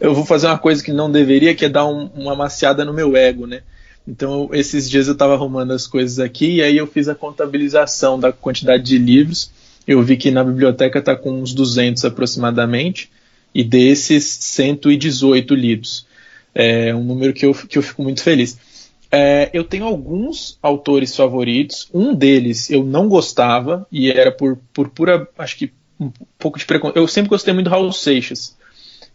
Eu 0.00 0.14
vou 0.14 0.24
fazer 0.24 0.48
uma 0.48 0.58
coisa 0.58 0.82
que 0.82 0.92
não 0.92 1.10
deveria, 1.10 1.54
que 1.54 1.64
é 1.64 1.68
dar 1.68 1.86
um, 1.86 2.06
uma 2.14 2.34
maciada 2.34 2.84
no 2.84 2.92
meu 2.92 3.16
ego, 3.16 3.46
né? 3.46 3.62
Então, 4.06 4.50
esses 4.52 4.90
dias 4.90 5.06
eu 5.06 5.12
estava 5.12 5.34
arrumando 5.34 5.70
as 5.70 5.86
coisas 5.86 6.18
aqui 6.18 6.56
e 6.56 6.62
aí 6.62 6.76
eu 6.76 6.88
fiz 6.88 7.08
a 7.08 7.14
contabilização 7.14 8.18
da 8.18 8.32
quantidade 8.32 8.82
de 8.82 8.98
livros. 8.98 9.52
Eu 9.86 10.02
vi 10.02 10.16
que 10.16 10.32
na 10.32 10.42
biblioteca 10.42 10.98
está 10.98 11.14
com 11.14 11.40
uns 11.40 11.54
200 11.54 12.04
aproximadamente 12.04 13.08
e 13.54 13.62
desses 13.62 14.24
118 14.24 15.54
lidos. 15.54 16.06
É 16.54 16.94
um 16.94 17.02
número 17.02 17.32
que 17.32 17.46
eu, 17.46 17.54
que 17.54 17.78
eu 17.78 17.82
fico 17.82 18.02
muito 18.02 18.22
feliz. 18.22 18.58
É, 19.10 19.50
eu 19.52 19.62
tenho 19.62 19.84
alguns 19.84 20.58
autores 20.62 21.14
favoritos. 21.14 21.88
Um 21.92 22.14
deles 22.14 22.70
eu 22.70 22.82
não 22.82 23.08
gostava 23.08 23.86
e 23.92 24.10
era 24.10 24.32
por, 24.32 24.58
por 24.72 24.88
pura, 24.88 25.28
acho 25.36 25.56
que 25.56 25.70
um 26.00 26.10
pouco 26.38 26.58
de 26.58 26.64
preconceito. 26.64 26.96
Eu 26.96 27.06
sempre 27.06 27.28
gostei 27.28 27.52
muito 27.52 27.66
do 27.66 27.70
Raul 27.70 27.92
Seixas. 27.92 28.56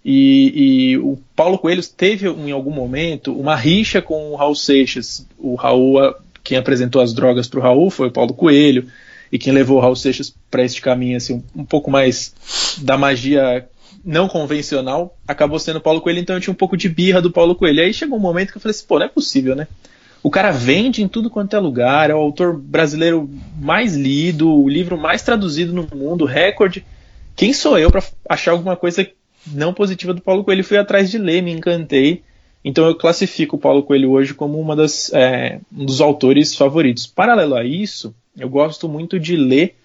E, 0.05 0.91
e, 0.91 0.97
o 0.99 1.17
Paulo 1.35 1.57
Coelho 1.57 1.83
teve 1.85 2.29
em 2.29 2.51
algum 2.51 2.71
momento 2.71 3.33
uma 3.33 3.55
rixa 3.55 4.01
com 4.01 4.31
o 4.31 4.35
Raul 4.35 4.55
Seixas. 4.55 5.25
O 5.37 5.55
Raul, 5.55 6.15
quem 6.43 6.57
apresentou 6.57 7.01
as 7.01 7.13
drogas 7.13 7.47
para 7.47 7.59
o 7.59 7.63
Raul 7.63 7.89
foi 7.89 8.07
o 8.07 8.11
Paulo 8.11 8.33
Coelho. 8.33 8.87
E 9.31 9.37
quem 9.37 9.51
levou 9.51 9.77
o 9.77 9.81
Raul 9.81 9.95
Seixas 9.95 10.33
para 10.49 10.63
este 10.63 10.81
caminho 10.81 11.17
assim, 11.17 11.43
um, 11.55 11.61
um 11.61 11.65
pouco 11.65 11.91
mais 11.91 12.33
da 12.77 12.97
magia 12.97 13.67
não 14.07 14.29
convencional 14.29 15.17
acabou 15.27 15.59
sendo 15.59 15.81
Paulo 15.81 15.99
Coelho, 15.99 16.19
então 16.19 16.37
eu 16.37 16.41
tinha 16.41 16.53
um 16.53 16.55
pouco 16.55 16.77
de 16.77 16.87
birra 16.87 17.21
do 17.21 17.29
Paulo 17.29 17.53
Coelho. 17.53 17.83
Aí 17.83 17.93
chegou 17.93 18.17
um 18.17 18.21
momento 18.21 18.51
que 18.51 18.57
eu 18.57 18.61
falei 18.61 18.71
assim, 18.71 18.87
pô, 18.87 18.97
não 18.97 19.05
é 19.05 19.09
possível, 19.09 19.53
né? 19.53 19.67
O 20.23 20.31
cara 20.31 20.49
vende 20.49 21.03
em 21.03 21.09
tudo 21.09 21.29
quanto 21.29 21.57
é 21.57 21.59
lugar, 21.59 22.09
é 22.09 22.15
o 22.15 22.19
autor 22.19 22.57
brasileiro 22.57 23.29
mais 23.59 23.97
lido, 23.97 24.49
o 24.49 24.69
livro 24.69 24.97
mais 24.97 25.21
traduzido 25.21 25.73
no 25.73 25.85
mundo, 25.93 26.23
recorde. 26.23 26.85
Quem 27.35 27.51
sou 27.51 27.77
eu 27.77 27.91
para 27.91 28.01
achar 28.29 28.51
alguma 28.51 28.77
coisa 28.77 29.05
não 29.45 29.73
positiva 29.73 30.13
do 30.13 30.21
Paulo 30.21 30.43
Coelho? 30.45 30.63
Fui 30.63 30.77
atrás 30.77 31.11
de 31.11 31.17
ler, 31.17 31.43
me 31.43 31.51
encantei. 31.51 32.23
Então 32.63 32.87
eu 32.87 32.95
classifico 32.95 33.57
o 33.57 33.59
Paulo 33.59 33.83
Coelho 33.83 34.11
hoje 34.11 34.33
como 34.33 34.57
uma 34.57 34.75
das, 34.75 35.11
é, 35.13 35.59
um 35.75 35.85
dos 35.85 35.99
autores 35.99 36.55
favoritos. 36.55 37.05
Paralelo 37.05 37.55
a 37.55 37.65
isso, 37.65 38.15
eu 38.39 38.49
gosto 38.49 38.87
muito 38.87 39.19
de 39.19 39.35
ler 39.35 39.75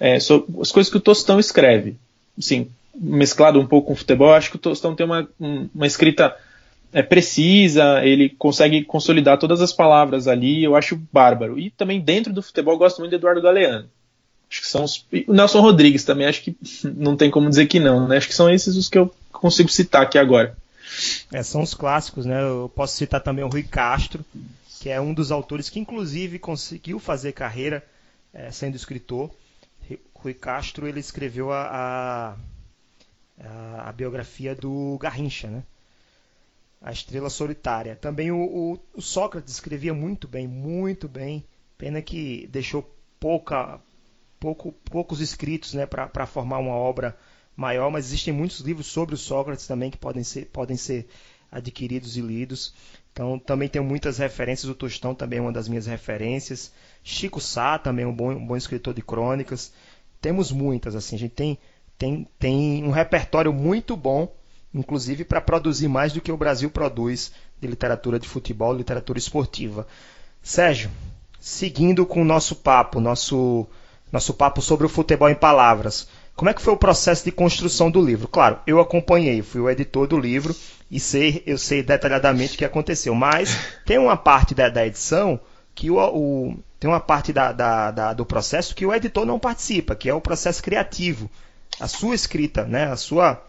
é, 0.00 0.16
as 0.16 0.72
coisas 0.72 0.90
que 0.90 0.96
o 0.96 1.00
Tostão 1.00 1.38
escreve. 1.38 1.96
Sim, 2.38 2.68
mesclado 3.00 3.60
um 3.60 3.66
pouco 3.66 3.88
com 3.88 3.96
futebol, 3.96 4.32
acho 4.32 4.50
que 4.50 4.56
o 4.56 4.60
Tostão 4.60 4.94
tem 4.94 5.06
uma, 5.06 5.28
uma 5.38 5.86
escrita 5.86 6.36
é, 6.92 7.02
precisa, 7.02 8.04
ele 8.04 8.30
consegue 8.30 8.84
consolidar 8.84 9.38
todas 9.38 9.60
as 9.60 9.72
palavras 9.72 10.26
ali, 10.26 10.64
eu 10.64 10.74
acho 10.74 11.00
bárbaro. 11.12 11.58
E 11.58 11.70
também 11.70 12.00
dentro 12.00 12.32
do 12.32 12.42
futebol 12.42 12.74
eu 12.74 12.78
gosto 12.78 12.98
muito 12.98 13.10
de 13.10 13.16
Eduardo 13.16 13.42
Galeano. 13.42 13.88
Acho 14.50 14.62
que 14.62 14.66
são 14.66 14.84
os, 14.84 15.06
o 15.26 15.32
Nelson 15.32 15.60
Rodrigues 15.60 16.04
também, 16.04 16.26
acho 16.26 16.42
que 16.42 16.56
não 16.96 17.16
tem 17.16 17.30
como 17.30 17.48
dizer 17.48 17.66
que 17.66 17.78
não, 17.78 18.08
né? 18.08 18.16
Acho 18.16 18.28
que 18.28 18.34
são 18.34 18.50
esses 18.50 18.76
os 18.76 18.88
que 18.88 18.98
eu 18.98 19.14
consigo 19.30 19.68
citar 19.68 20.02
aqui 20.02 20.18
agora. 20.18 20.56
É, 21.32 21.42
são 21.42 21.62
os 21.62 21.74
clássicos, 21.74 22.24
né? 22.24 22.42
Eu 22.42 22.70
posso 22.74 22.96
citar 22.96 23.20
também 23.20 23.44
o 23.44 23.48
Rui 23.48 23.62
Castro, 23.62 24.24
que 24.80 24.88
é 24.88 25.00
um 25.00 25.12
dos 25.12 25.30
autores 25.30 25.68
que 25.68 25.78
inclusive 25.78 26.38
conseguiu 26.38 26.98
fazer 26.98 27.32
carreira 27.32 27.84
é, 28.32 28.50
sendo 28.50 28.76
escritor. 28.76 29.30
Rui 30.14 30.34
Castro 30.34 30.88
ele 30.88 30.98
escreveu 30.98 31.52
a, 31.52 31.68
a 31.70 32.36
a, 33.40 33.88
a 33.88 33.92
biografia 33.92 34.54
do 34.54 34.98
Garrincha, 34.98 35.48
né? 35.48 35.62
A 36.80 36.92
Estrela 36.92 37.28
Solitária. 37.28 37.96
Também 37.96 38.30
o, 38.30 38.38
o, 38.38 38.80
o, 38.94 39.02
Sócrates 39.02 39.54
escrevia 39.54 39.92
muito 39.92 40.28
bem, 40.28 40.46
muito 40.46 41.08
bem. 41.08 41.44
Pena 41.76 42.00
que 42.00 42.48
deixou 42.52 42.88
pouca, 43.18 43.80
pouco, 44.38 44.72
poucos 44.72 45.20
escritos 45.20 45.74
né, 45.74 45.86
para 45.86 46.26
formar 46.26 46.58
uma 46.58 46.74
obra 46.74 47.16
maior, 47.56 47.90
mas 47.90 48.06
existem 48.06 48.32
muitos 48.32 48.60
livros 48.60 48.86
sobre 48.86 49.14
o 49.14 49.18
Sócrates 49.18 49.66
também 49.66 49.90
que 49.90 49.98
podem 49.98 50.22
ser, 50.22 50.46
podem 50.46 50.76
ser 50.76 51.08
adquiridos 51.50 52.16
e 52.16 52.20
lidos. 52.20 52.72
Então 53.12 53.36
também 53.38 53.68
tenho 53.68 53.84
muitas 53.84 54.18
referências. 54.18 54.70
O 54.70 54.74
Tostão 54.74 55.14
também 55.14 55.40
é 55.40 55.42
uma 55.42 55.52
das 55.52 55.68
minhas 55.68 55.86
referências. 55.86 56.72
Chico 57.02 57.40
Sá 57.40 57.76
também 57.76 58.04
é 58.04 58.08
um 58.08 58.14
bom, 58.14 58.30
um 58.30 58.46
bom 58.46 58.56
escritor 58.56 58.94
de 58.94 59.02
crônicas. 59.02 59.72
Temos 60.20 60.52
muitas, 60.52 60.94
assim. 60.94 61.16
A 61.16 61.18
gente 61.18 61.34
tem 61.34 61.58
tem, 61.98 62.28
tem 62.38 62.84
um 62.84 62.90
repertório 62.90 63.52
muito 63.52 63.96
bom, 63.96 64.32
inclusive 64.72 65.24
para 65.24 65.40
produzir 65.40 65.88
mais 65.88 66.12
do 66.12 66.20
que 66.20 66.30
o 66.30 66.36
Brasil 66.36 66.70
produz 66.70 67.32
de 67.60 67.66
literatura 67.66 68.18
de 68.18 68.28
futebol, 68.28 68.72
literatura 68.72 69.18
esportiva. 69.18 69.86
Sérgio, 70.40 70.90
seguindo 71.40 72.06
com 72.06 72.22
o 72.22 72.24
nosso 72.24 72.54
papo, 72.54 73.00
nosso, 73.00 73.66
nosso 74.12 74.32
papo 74.32 74.62
sobre 74.62 74.86
o 74.86 74.88
futebol 74.88 75.28
em 75.28 75.34
palavras. 75.34 76.08
Como 76.36 76.48
é 76.48 76.54
que 76.54 76.62
foi 76.62 76.72
o 76.72 76.78
processo 76.78 77.24
de 77.24 77.32
construção 77.32 77.90
do 77.90 78.00
livro? 78.00 78.28
Claro, 78.28 78.60
eu 78.64 78.78
acompanhei, 78.78 79.42
fui 79.42 79.60
o 79.60 79.68
editor 79.68 80.06
do 80.06 80.16
livro 80.16 80.54
e 80.88 81.00
sei, 81.00 81.42
eu 81.44 81.58
sei 81.58 81.82
detalhadamente 81.82 82.54
o 82.54 82.58
que 82.58 82.64
aconteceu. 82.64 83.12
Mas 83.12 83.58
tem 83.84 83.98
uma 83.98 84.16
parte 84.16 84.54
da, 84.54 84.68
da 84.68 84.86
edição 84.86 85.40
que 85.74 85.90
o, 85.90 85.96
o, 85.98 86.56
tem 86.78 86.88
uma 86.88 87.00
parte 87.00 87.32
da, 87.32 87.50
da, 87.50 88.12
do 88.12 88.24
processo 88.24 88.74
que 88.74 88.86
o 88.86 88.94
editor 88.94 89.26
não 89.26 89.40
participa, 89.40 89.96
que 89.96 90.08
é 90.08 90.14
o 90.14 90.20
processo 90.20 90.62
criativo 90.62 91.28
a 91.80 91.88
sua 91.88 92.14
escrita, 92.14 92.64
né? 92.64 92.84
a, 92.84 92.96
sua, 92.96 93.42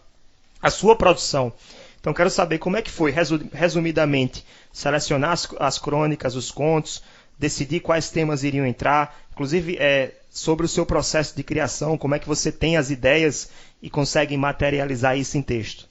a 0.62 0.69
sua 0.69 0.95
produção. 0.95 1.53
Então 2.00 2.13
quero 2.13 2.29
saber 2.29 2.59
como 2.59 2.77
é 2.77 2.81
que 2.81 2.91
foi, 2.91 3.13
resumidamente, 3.53 4.43
selecionar 4.71 5.31
as, 5.31 5.48
as 5.59 5.77
crônicas, 5.77 6.36
os 6.36 6.50
contos, 6.50 7.03
decidir 7.38 7.81
quais 7.81 8.09
temas 8.09 8.43
iriam 8.43 8.65
entrar, 8.65 9.19
inclusive 9.31 9.77
é, 9.77 10.13
sobre 10.29 10.65
o 10.65 10.69
seu 10.69 10.86
processo 10.86 11.36
de 11.36 11.43
criação, 11.43 11.98
como 11.98 12.15
é 12.15 12.19
que 12.19 12.27
você 12.27 12.51
tem 12.51 12.77
as 12.77 12.89
ideias 12.89 13.50
e 13.81 13.89
consegue 13.89 14.36
materializar 14.38 15.17
isso 15.17 15.38
em 15.38 15.41
texto. 15.41 15.88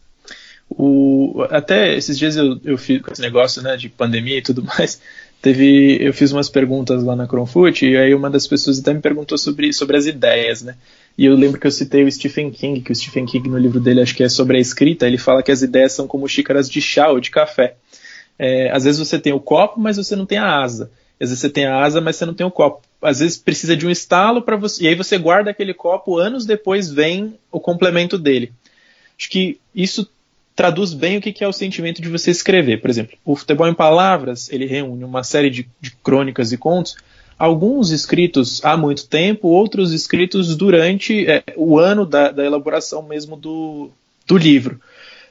O, 0.71 1.47
até 1.51 1.97
esses 1.97 2.19
dias 2.19 2.37
eu, 2.37 2.61
eu 2.63 2.77
fiz 2.77 3.01
com 3.01 3.11
esse 3.11 3.23
negócio 3.23 3.63
né, 3.63 3.77
de 3.77 3.89
pandemia 3.89 4.39
e 4.39 4.43
tudo 4.43 4.63
mais, 4.63 5.01
teve 5.41 5.97
eu 6.01 6.13
fiz 6.13 6.31
umas 6.31 6.51
perguntas 6.51 7.03
lá 7.03 7.17
na 7.17 7.27
Cronfoot 7.27 7.87
e 7.87 7.97
aí 7.97 8.15
uma 8.15 8.29
das 8.29 8.47
pessoas 8.47 8.79
até 8.79 8.93
me 8.93 9.01
perguntou 9.01 9.39
sobre, 9.39 9.73
sobre 9.73 9.97
as 9.97 10.05
ideias, 10.05 10.63
né? 10.63 10.77
E 11.19 11.25
eu 11.25 11.35
lembro 11.35 11.59
que 11.59 11.67
eu 11.67 11.71
citei 11.73 12.05
o 12.05 12.13
Stephen 12.13 12.49
King, 12.49 12.81
que 12.81 12.93
o 12.93 12.95
Stephen 12.95 13.27
King 13.27 13.49
no 13.49 13.59
livro 13.59 13.81
dele, 13.81 14.01
acho 14.01 14.15
que 14.15 14.23
é 14.23 14.29
sobre 14.29 14.57
a 14.57 14.61
escrita, 14.61 15.05
ele 15.05 15.19
fala 15.19 15.43
que 15.43 15.51
as 15.51 15.63
ideias 15.63 15.93
são 15.93 16.07
como 16.07 16.29
xícaras 16.29 16.71
de 16.71 16.81
chá 16.81 17.09
ou 17.09 17.19
de 17.19 17.29
café. 17.29 17.75
É, 18.39 18.71
às 18.71 18.85
vezes 18.85 19.01
você 19.01 19.19
tem 19.19 19.33
o 19.33 19.41
copo, 19.41 19.81
mas 19.81 19.97
você 19.97 20.15
não 20.15 20.25
tem 20.25 20.39
a 20.39 20.61
asa. 20.61 20.93
Às 21.21 21.31
vezes 21.31 21.41
você 21.41 21.51
tem 21.51 21.67
a 21.67 21.83
asa, 21.83 22.01
mas 22.01 22.15
você 22.15 22.25
não 22.25 22.35
tem 22.35 22.47
o 22.47 22.53
copo. 22.53 22.83
Às 23.03 23.19
vezes 23.19 23.37
precisa 23.37 23.77
de 23.77 23.85
um 23.85 23.91
estalo 23.91 24.43
para 24.43 24.57
você. 24.57 24.85
E 24.85 24.87
aí 24.87 24.95
você 24.95 25.19
guarda 25.19 25.51
aquele 25.51 25.75
copo, 25.75 26.19
anos 26.19 26.47
depois 26.47 26.89
vem 26.89 27.37
o 27.51 27.59
complemento 27.59 28.17
dele. 28.17 28.53
Acho 29.19 29.29
que 29.29 29.59
isso 29.75 30.09
traduz 30.55 30.95
bem 30.95 31.19
o 31.19 31.21
que 31.21 31.43
é 31.43 31.49
o 31.49 31.53
sentimento 31.53 32.01
de 32.01 32.09
você 32.09 32.31
escrever. 32.31 32.81
Por 32.81 32.91
exemplo, 32.91 33.19
o 33.25 33.35
Futebol 33.35 33.67
em 33.67 33.75
Palavras, 33.75 34.49
ele 34.53 34.67
reúne 34.67 35.03
uma 35.03 35.25
série 35.25 35.51
de, 35.51 35.69
de 35.81 35.91
crônicas 35.97 36.53
e 36.53 36.57
contos 36.57 36.97
alguns 37.39 37.91
escritos 37.91 38.65
há 38.65 38.77
muito 38.77 39.07
tempo, 39.07 39.49
outros 39.49 39.93
escritos 39.93 40.57
durante 40.57 41.27
é, 41.27 41.45
o 41.57 41.79
ano 41.79 42.05
da, 42.05 42.31
da, 42.31 42.45
elaboração 42.45 43.03
mesmo 43.03 43.37
do, 43.37 43.91
do 44.27 44.37
livro. 44.37 44.81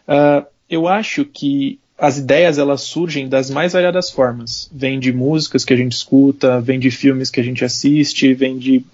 Uh, 0.07 0.45
eu 0.69 0.87
acho 0.87 1.25
que 1.25 1.79
as 1.97 2.17
ideias 2.17 2.57
elas 2.57 2.81
surgem 2.81 3.27
das 3.27 3.49
mais 3.49 3.73
variadas 3.73 4.09
formas. 4.09 4.69
Vem 4.71 4.99
de 4.99 5.11
músicas 5.11 5.65
que 5.65 5.73
a 5.73 5.77
gente 5.77 5.93
escuta, 5.93 6.61
vem 6.61 6.79
de 6.79 6.91
filmes 6.91 7.29
que 7.29 7.39
a 7.39 7.43
gente 7.43 7.65
assiste, 7.65 8.33
vem 8.33 8.57
de 8.57 8.85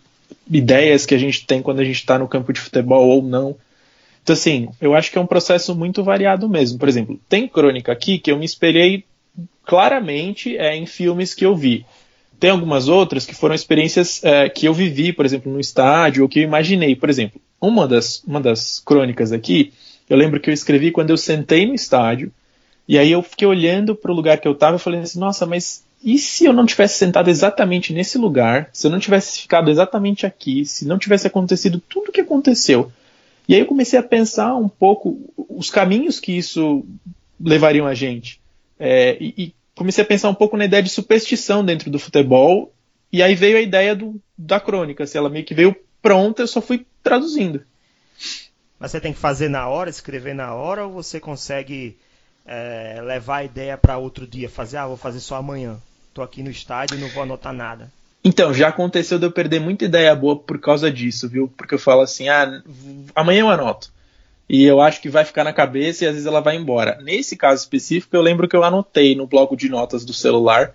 ideias 0.50 1.06
que 1.06 1.14
a 1.14 1.18
gente 1.18 1.46
tem 1.46 1.62
quando 1.62 1.82
a 1.82 1.84
gente 1.84 1.98
está 1.98 2.18
no 2.18 2.28
campo 2.28 2.52
de 2.52 2.62
futebol 2.62 3.08
ou 3.08 3.22
não. 3.22 3.56
Então, 4.24 4.34
assim, 4.34 4.70
eu 4.80 4.96
acho 4.96 5.12
que 5.12 5.18
é 5.18 5.22
um 5.22 5.28
processo 5.28 5.76
muito 5.76 6.02
variado 6.02 6.48
mesmo. 6.48 6.80
Por 6.80 6.88
exemplo, 6.88 7.20
tem 7.28 7.48
crônica 7.48 7.92
aqui 7.92 8.18
que 8.18 8.32
eu 8.32 8.38
me 8.38 8.46
espelhei 8.46 9.04
claramente 9.66 10.58
é, 10.58 10.76
em 10.76 10.86
filmes 10.86 11.34
que 11.34 11.46
eu 11.46 11.56
vi. 11.56 11.86
Tem 12.44 12.50
algumas 12.50 12.90
outras 12.90 13.26
que 13.26 13.34
foram 13.34 13.56
experiências 13.56 14.22
é, 14.22 14.50
que 14.50 14.66
eu 14.66 14.74
vivi, 14.74 15.14
por 15.14 15.26
exemplo, 15.26 15.50
no 15.50 15.62
estádio, 15.62 16.24
ou 16.24 16.28
que 16.28 16.40
eu 16.40 16.44
imaginei. 16.44 16.94
Por 16.94 17.10
exemplo, 17.10 17.40
uma 17.62 17.88
das, 17.88 18.22
uma 18.28 18.42
das 18.42 18.82
crônicas 18.82 19.32
aqui, 19.32 19.72
eu 20.10 20.18
lembro 20.18 20.42
que 20.42 20.50
eu 20.50 20.54
escrevi 20.54 20.92
quando 20.92 21.12
eu 21.12 21.16
sentei 21.16 21.66
no 21.66 21.74
estádio, 21.74 22.34
e 22.86 23.00
aí 23.00 23.10
eu 23.10 23.24
fiquei 23.24 23.48
olhando 23.48 23.96
para 23.96 24.12
o 24.12 24.14
lugar 24.14 24.40
que 24.40 24.46
eu 24.46 24.52
estava 24.52 24.76
e 24.76 24.80
falei 24.80 25.00
assim, 25.00 25.20
nossa, 25.20 25.46
mas 25.46 25.86
e 26.04 26.18
se 26.18 26.44
eu 26.44 26.52
não 26.52 26.66
tivesse 26.66 26.98
sentado 26.98 27.30
exatamente 27.30 27.94
nesse 27.94 28.18
lugar, 28.18 28.70
se 28.74 28.88
eu 28.88 28.92
não 28.92 29.00
tivesse 29.00 29.40
ficado 29.40 29.72
exatamente 29.72 30.26
aqui, 30.26 30.66
se 30.66 30.86
não 30.86 31.00
tivesse 31.00 31.26
acontecido 31.26 31.80
tudo 31.80 32.10
o 32.10 32.12
que 32.12 32.20
aconteceu? 32.20 32.92
E 33.48 33.54
aí 33.54 33.62
eu 33.62 33.66
comecei 33.66 33.98
a 33.98 34.04
pensar 34.04 34.54
um 34.58 34.68
pouco 34.68 35.18
os 35.48 35.70
caminhos 35.70 36.20
que 36.20 36.34
isso 36.38 36.84
levariam 37.40 37.88
a 37.88 37.94
gente. 37.94 38.42
É, 38.78 39.16
e, 39.18 39.34
e, 39.38 39.54
comecei 39.76 40.04
a 40.04 40.08
pensar 40.08 40.30
um 40.30 40.36
pouco 40.36 40.58
na 40.58 40.66
ideia 40.66 40.84
de 40.84 40.90
superstição 40.90 41.64
dentro 41.64 41.90
do 41.90 42.00
futebol, 42.00 42.74
e 43.12 43.22
aí 43.22 43.36
veio 43.36 43.58
a 43.58 43.62
ideia 43.62 43.96
do, 43.96 44.20
da 44.38 44.60
crônica, 44.60 45.04
assim, 45.04 45.18
ela 45.18 45.30
meio 45.30 45.46
que 45.46 45.54
veio 45.54 45.76
pronta, 46.02 46.42
eu 46.42 46.48
só 46.48 46.62
fui 46.62 46.86
traduzindo. 47.02 47.64
Mas 48.80 48.92
você 48.92 49.00
tem 49.00 49.14
que 49.14 49.20
fazer 49.20 49.50
na 49.50 49.68
hora, 49.68 49.90
escrever 49.90 50.36
na 50.36 50.54
hora, 50.54 50.86
ou 50.86 50.92
você 50.92 51.20
consegue 51.20 51.98
é, 52.46 53.02
levar 53.02 53.38
a 53.38 53.44
ideia 53.44 53.78
para 53.78 53.98
outro 53.98 54.28
dia? 54.28 54.50
Fazer, 54.50 54.78
ah, 54.78 54.88
vou 54.88 54.98
fazer 54.98 55.20
só 55.20 55.36
amanhã. 55.36 55.78
Estou 56.10 56.24
aqui 56.24 56.44
no 56.44 56.52
estádio 56.52 56.98
e 56.98 57.02
não 57.02 57.08
vou 57.10 57.24
anotar 57.24 57.54
nada. 57.54 57.92
Então, 58.24 58.54
já 58.54 58.70
aconteceu 58.70 59.20
de 59.20 59.26
eu 59.26 59.32
perder 59.32 59.60
muita 59.60 59.86
ideia 59.86 60.16
boa 60.16 60.38
por 60.38 60.60
causa 60.60 60.92
disso, 60.92 61.28
viu? 61.28 61.52
Porque 61.58 61.76
eu 61.76 61.80
falo 61.80 62.02
assim, 62.02 62.30
ah, 62.30 62.62
amanhã 63.16 63.42
eu 63.42 63.50
anoto. 63.50 63.92
E 64.50 64.64
eu 64.64 64.82
acho 64.82 65.02
que 65.02 65.10
vai 65.10 65.24
ficar 65.24 65.44
na 65.44 65.54
cabeça 65.54 66.04
e 66.04 66.08
às 66.08 66.14
vezes 66.14 66.28
ela 66.28 66.42
vai 66.42 66.56
embora. 66.56 67.00
Nesse 67.02 67.36
caso 67.36 67.62
específico, 67.62 68.16
eu 68.16 68.22
lembro 68.22 68.48
que 68.48 68.56
eu 68.56 68.64
anotei 68.64 69.16
no 69.16 69.26
bloco 69.26 69.56
de 69.56 69.70
notas 69.70 70.04
do 70.04 70.14
celular 70.14 70.74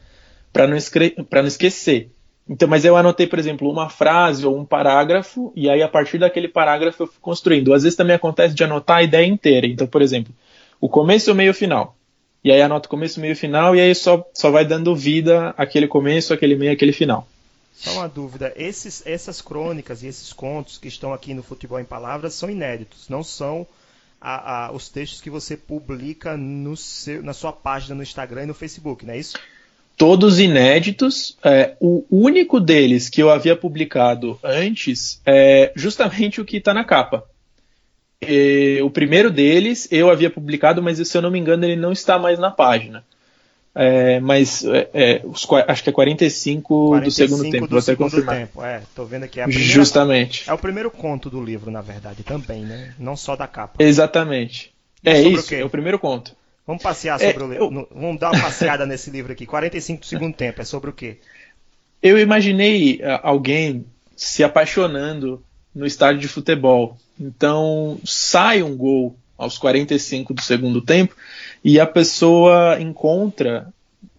para 0.53 0.67
não, 0.67 0.77
não 0.77 1.47
esquecer. 1.47 2.11
Então, 2.49 2.67
mas 2.67 2.85
eu 2.85 2.97
anotei, 2.97 3.27
por 3.27 3.39
exemplo, 3.39 3.71
uma 3.71 3.91
frase 3.91 4.47
ou 4.47 4.57
um 4.57 4.65
parágrafo, 4.65 5.53
e 5.55 5.69
aí 5.69 5.83
a 5.83 5.89
partir 5.89 6.17
daquele 6.17 6.49
parágrafo 6.49 7.03
eu 7.03 7.07
fui 7.07 7.19
construindo. 7.21 7.75
Às 7.75 7.83
vezes 7.83 7.97
também 7.97 8.17
acontece 8.17 8.55
de 8.55 8.65
anotar 8.65 8.99
a 8.99 9.03
ideia 9.03 9.27
inteira. 9.27 9.67
Então, 9.67 9.87
por 9.87 10.01
exemplo, 10.01 10.33
o 10.81 10.89
começo, 10.89 11.31
o 11.31 11.35
meio, 11.35 11.51
o 11.51 11.55
final. 11.55 11.95
E 12.43 12.51
aí 12.51 12.63
anota 12.63 12.87
o 12.87 12.91
começo, 12.91 13.21
meio, 13.21 13.37
final, 13.37 13.77
e 13.77 13.81
aí 13.81 13.95
só, 13.95 14.25
só 14.33 14.51
vai 14.51 14.65
dando 14.65 14.97
vida 14.97 15.53
aquele 15.59 15.87
começo, 15.87 16.33
aquele 16.33 16.57
meio, 16.57 16.73
aquele 16.73 16.93
final. 16.93 17.27
Só 17.79 17.93
uma 17.93 18.09
dúvida, 18.09 18.53
esses, 18.57 19.07
essas 19.07 19.41
crônicas 19.41 20.03
e 20.03 20.09
esses 20.09 20.33
contos 20.33 20.79
que 20.79 20.89
estão 20.89 21.13
aqui 21.13 21.33
no 21.33 21.45
Futebol 21.45 21.79
em 21.79 21.85
Palavras 21.85 22.35
são 22.35 22.51
inéditos, 22.51 23.09
não 23.09 23.23
são 23.23 23.65
a, 24.21 24.67
a, 24.67 24.73
os 24.73 24.89
textos 24.89 25.21
que 25.21 25.31
você 25.31 25.57
publica 25.57 26.37
no 26.37 26.77
seu, 26.77 27.23
na 27.23 27.33
sua 27.33 27.53
página 27.53 27.95
no 27.95 28.03
Instagram 28.03 28.43
e 28.43 28.47
no 28.47 28.55
Facebook, 28.55 29.07
não 29.07 29.15
é 29.15 29.19
isso? 29.19 29.39
todos 29.99 30.39
inéditos. 30.39 31.37
É, 31.45 31.77
o 31.81 32.07
único 32.09 32.61
deles 32.61 33.11
que 33.11 33.21
eu 33.21 33.29
havia 33.29 33.57
publicado 33.57 34.39
antes 34.43 35.21
é 35.27 35.73
justamente 35.75 36.41
o 36.41 36.45
que 36.45 36.57
está 36.57 36.73
na 36.73 36.85
capa. 36.85 37.25
E, 38.23 38.81
o 38.83 38.91
primeiro 38.91 39.31
deles 39.31 39.89
eu 39.91 40.09
havia 40.09 40.31
publicado, 40.31 40.83
mas 40.83 41.07
se 41.07 41.19
eu 41.19 41.21
não 41.21 41.31
me 41.31 41.39
engano 41.39 41.65
ele 41.65 41.77
não 41.77 41.93
está 41.93 42.19
mais 42.19 42.39
na 42.39 42.51
página. 42.51 43.05
É, 43.81 44.19
mas 44.19 44.65
é, 44.65 44.91
é 44.93 45.23
os, 45.25 45.47
acho 45.69 45.85
que 45.85 45.91
é 45.91 45.93
45, 45.93 46.89
45 46.89 47.01
do 47.05 47.11
segundo 47.13 47.51
tempo. 47.53 47.67
Do 47.69 47.81
segundo 47.81 48.11
confirmar. 48.11 48.35
tempo, 48.35 48.65
é. 48.65 48.83
Tô 48.93 49.05
vendo 49.05 49.23
aqui. 49.23 49.39
É 49.39 49.45
primeira, 49.45 49.73
Justamente. 49.73 50.51
É 50.51 50.53
o 50.53 50.59
primeiro 50.59 50.91
conto 50.91 51.31
do 51.31 51.41
livro, 51.41 51.71
na 51.71 51.81
verdade, 51.81 52.25
também, 52.25 52.65
né? 52.65 52.93
Não 52.99 53.17
só 53.17 53.37
da 53.37 53.47
capa. 53.47 53.81
Exatamente. 53.81 54.75
É 55.05 55.23
isso, 55.23 55.55
é 55.55 55.65
o 55.65 55.71
primeiro 55.71 55.97
conto. 55.97 56.35
Vamos 56.67 56.83
passear 56.83 57.21
sobre 57.21 57.41
é, 57.41 57.47
o 57.47 57.51
livro. 57.53 57.65
Eu... 57.65 57.89
Vamos 57.95 58.19
dar 58.19 58.33
uma 58.33 58.41
passeada 58.43 58.85
nesse 58.85 59.11
livro 59.11 59.31
aqui. 59.31 59.47
45 59.47 60.01
do 60.01 60.07
segundo 60.07 60.35
tempo. 60.35 60.61
É 60.61 60.65
sobre 60.65 60.91
o 60.91 60.93
quê? 60.93 61.19
Eu 62.03 62.19
imaginei 62.19 62.97
uh, 62.97 63.21
alguém 63.23 63.87
se 64.17 64.43
apaixonando 64.43 65.41
no 65.73 65.87
estádio 65.87 66.21
de 66.21 66.27
futebol. 66.27 66.99
Então 67.19 68.01
sai 68.05 68.61
um 68.61 68.77
gol 68.77 69.17
aos 69.39 69.57
45 69.57 70.35
do 70.35 70.43
segundo 70.43 70.83
tempo 70.83 71.15
e 71.65 71.81
a 71.81 71.87
pessoa 71.87 72.81
encontra 72.81 73.73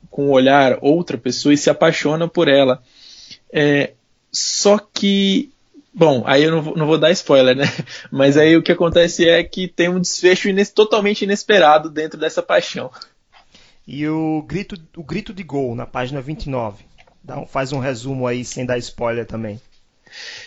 com 0.09 0.27
o 0.27 0.31
olhar 0.31 0.77
outra 0.81 1.17
pessoa 1.17 1.53
e 1.53 1.57
se 1.57 1.69
apaixona 1.69 2.27
por 2.27 2.47
ela. 2.47 2.81
É, 3.51 3.93
só 4.31 4.77
que 4.77 5.51
Bom, 5.91 6.23
aí 6.25 6.43
eu 6.43 6.51
não 6.51 6.61
vou, 6.61 6.77
não 6.77 6.85
vou, 6.85 6.97
dar 6.97 7.11
spoiler, 7.11 7.55
né? 7.55 7.65
Mas 8.11 8.37
aí 8.37 8.55
o 8.55 8.61
que 8.61 8.71
acontece 8.71 9.27
é 9.27 9.43
que 9.43 9.67
tem 9.67 9.89
um 9.89 9.99
desfecho 9.99 10.47
ines 10.47 10.69
totalmente 10.69 11.23
inesperado 11.23 11.89
dentro 11.89 12.17
dessa 12.17 12.43
paixão. 12.43 12.91
E 13.87 14.07
o 14.07 14.43
grito, 14.43 14.75
o 14.95 15.03
grito 15.03 15.33
de 15.33 15.43
gol 15.43 15.75
na 15.75 15.85
página 15.85 16.21
29. 16.21 16.85
Dá 17.23 17.39
um, 17.39 17.45
faz 17.47 17.73
um 17.73 17.79
resumo 17.79 18.27
aí 18.27 18.45
sem 18.45 18.65
dar 18.65 18.77
spoiler 18.77 19.25
também. 19.25 19.59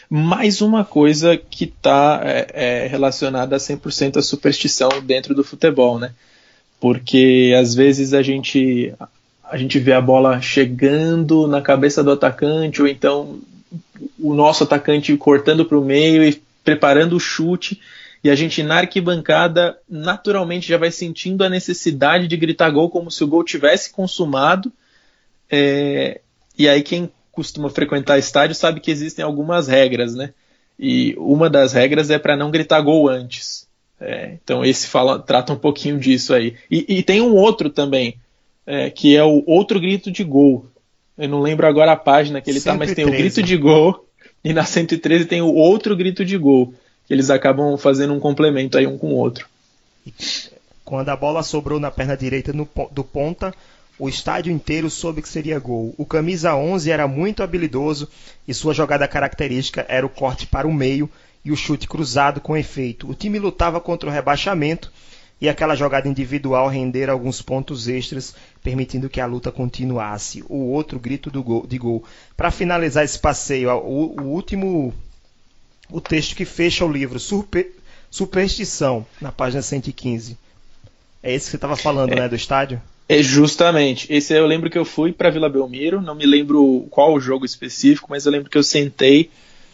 Mais 0.09 0.61
uma 0.61 0.85
coisa 0.85 1.37
que 1.37 1.65
está 1.65 2.21
é, 2.25 2.47
é, 2.53 2.87
relacionada 2.87 3.57
a 3.57 3.59
100% 3.59 4.19
à 4.19 4.23
superstição 4.23 4.89
dentro 5.03 5.35
do 5.35 5.45
futebol, 5.45 5.99
né? 5.99 6.15
Porque 6.83 7.55
às 7.57 7.77
vezes 7.77 8.13
a 8.13 8.23
gente 8.23 8.93
a 9.45 9.57
gente 9.57 9.79
vê 9.79 9.93
a 9.93 10.01
bola 10.01 10.41
chegando 10.41 11.47
na 11.47 11.63
cabeça 11.63 12.03
do 12.03 12.11
atacante 12.11 12.83
ou 12.83 12.89
então 12.89 13.39
o 14.19 14.35
nosso 14.35 14.65
atacante 14.65 15.17
cortando 15.17 15.65
para 15.65 15.79
o 15.79 15.85
meio 15.85 16.25
e 16.25 16.43
preparando 16.65 17.15
o 17.15 17.21
chute, 17.21 17.81
e 18.25 18.29
a 18.29 18.35
gente 18.35 18.65
na 18.65 18.79
arquibancada 18.79 19.79
naturalmente 19.89 20.67
já 20.67 20.77
vai 20.77 20.91
sentindo 20.91 21.45
a 21.45 21.49
necessidade 21.49 22.27
de 22.27 22.37
gritar 22.37 22.71
gol 22.71 22.91
como 22.91 23.13
se 23.13 23.23
o 23.23 23.29
gol 23.29 23.45
tivesse 23.45 23.93
consumado. 23.93 24.73
É, 25.49 26.21
e 26.59 26.69
aí 26.69 26.83
quem 26.83 27.09
costuma 27.31 27.71
frequentar 27.71 28.19
estádio 28.19 28.57
sabe 28.57 28.81
que 28.81 28.91
existem 28.91 29.25
algumas 29.25 29.69
regras, 29.69 30.17
né? 30.17 30.35
E 30.77 31.15
uma 31.17 31.49
das 31.49 31.75
regras 31.75 32.11
é 32.11 32.19
para 32.19 32.37
não 32.37 32.51
gritar 32.51 32.81
gol 32.81 33.09
antes. 33.09 33.71
É, 34.03 34.37
então 34.43 34.65
esse 34.65 34.89
fala, 34.89 35.21
trata 35.21 35.53
um 35.53 35.57
pouquinho 35.57 35.99
disso 35.99 36.35
aí. 36.35 36.57
E, 36.69 36.99
e 36.99 37.03
tem 37.03 37.21
um 37.21 37.37
outro 37.37 37.71
também, 37.71 38.17
é, 38.67 38.91
que 38.91 39.17
é 39.17 39.23
o 39.23 39.45
outro 39.47 39.81
grito 39.81 40.11
de 40.11 40.25
gol. 40.25 40.67
Eu 41.17 41.29
não 41.29 41.41
lembro 41.41 41.67
agora 41.67 41.93
a 41.93 41.97
página 41.97 42.41
que 42.41 42.51
ele 42.51 42.59
113. 42.59 42.65
tá, 42.65 42.85
mas 42.85 42.97
tem 42.97 43.05
o 43.05 43.17
grito 43.17 43.43
de 43.43 43.57
gol 43.57 44.07
e 44.43 44.53
na 44.53 44.65
113 44.65 45.27
tem 45.27 45.41
o 45.41 45.55
outro 45.55 45.97
grito 45.97 46.25
de 46.25 46.37
gol. 46.37 46.75
Que 47.07 47.15
eles 47.15 47.31
acabam 47.31 47.77
fazendo 47.77 48.13
um 48.13 48.21
complemento 48.21 48.77
aí 48.77 48.87
um 48.87 48.99
com 48.99 49.13
o 49.13 49.17
outro. 49.17 49.47
Quando 50.85 51.09
a 51.09 51.17
bola 51.17 51.43
sobrou 51.43 51.79
na 51.79 51.91
perna 51.91 52.17
direita 52.17 52.53
no, 52.53 52.69
do 52.91 53.05
ponta, 53.05 53.55
o 53.99 54.09
estádio 54.09 54.53
inteiro 54.53 54.91
soube 54.91 55.23
que 55.23 55.29
seria 55.29 55.61
gol. 55.61 55.95
O 55.97 56.05
camisa 56.05 56.57
11 56.57 56.91
era 56.91 57.07
muito 57.07 57.43
habilidoso 57.43 58.09
e 58.49 58.53
sua 58.53 58.75
jogada 58.75 59.07
característica 59.07 59.87
era 59.89 60.05
o 60.05 60.11
corte 60.11 60.47
para 60.47 60.67
o 60.67 60.73
meio 60.73 61.09
e 61.45 61.51
o 61.51 61.57
chute 61.57 61.89
cruzado 61.89 62.41
com 62.41 62.57
efeito. 62.57 63.09
O 63.11 63.15
time 63.15 63.39
lutava 63.39 63.81
contra 63.81 64.09
o 64.09 64.13
rebaixamento 64.13 64.93
e 65.41 65.49
aquela 65.49 65.75
jogada 65.75 66.09
individual 66.09 66.69
render 66.69 67.11
alguns 67.11 67.43
pontos 67.43 67.89
extras, 67.89 68.33
permitindo 68.63 69.09
que 69.09 69.21
a 69.21 69.27
luta 69.27 69.51
continuasse. 69.51 70.45
O 70.49 70.71
outro 70.71 71.01
grito 71.01 71.31
gol, 71.43 71.67
de 71.67 71.79
gol. 71.79 72.05
Para 72.37 72.53
finalizar 72.53 73.05
esse 73.05 73.19
passeio, 73.19 73.71
o, 73.71 74.21
o, 74.21 74.23
último 74.29 74.95
o 75.91 76.01
texto 76.01 76.37
que 76.37 76.45
fecha 76.45 76.85
o 76.85 76.93
livro, 76.93 77.19
Super, 77.19 77.73
Superstição, 78.09 79.05
na 79.21 79.33
página 79.33 79.63
115. 79.63 80.39
É 81.21 81.35
esse 81.35 81.47
que 81.47 81.51
você 81.51 81.57
estava 81.57 81.75
falando, 81.75 82.13
é, 82.13 82.21
né, 82.21 82.29
do 82.29 82.37
estádio? 82.37 82.81
É 83.09 83.21
justamente. 83.21 84.07
Esse 84.13 84.35
eu 84.35 84.47
lembro 84.47 84.71
que 84.71 84.79
eu 84.79 84.85
fui 84.85 85.13
para 85.13 85.31
Vila 85.31 85.49
Belmiro, 85.49 86.01
não 86.01 86.15
me 86.15 86.25
lembro 86.25 86.87
qual 86.89 87.13
o 87.13 87.21
jogo 87.21 87.45
específico, 87.45 88.07
mas 88.09 88.27
eu 88.27 88.33
lembro 88.33 88.49
que 88.49 88.57
eu 88.57 88.63
sentei 88.63 89.29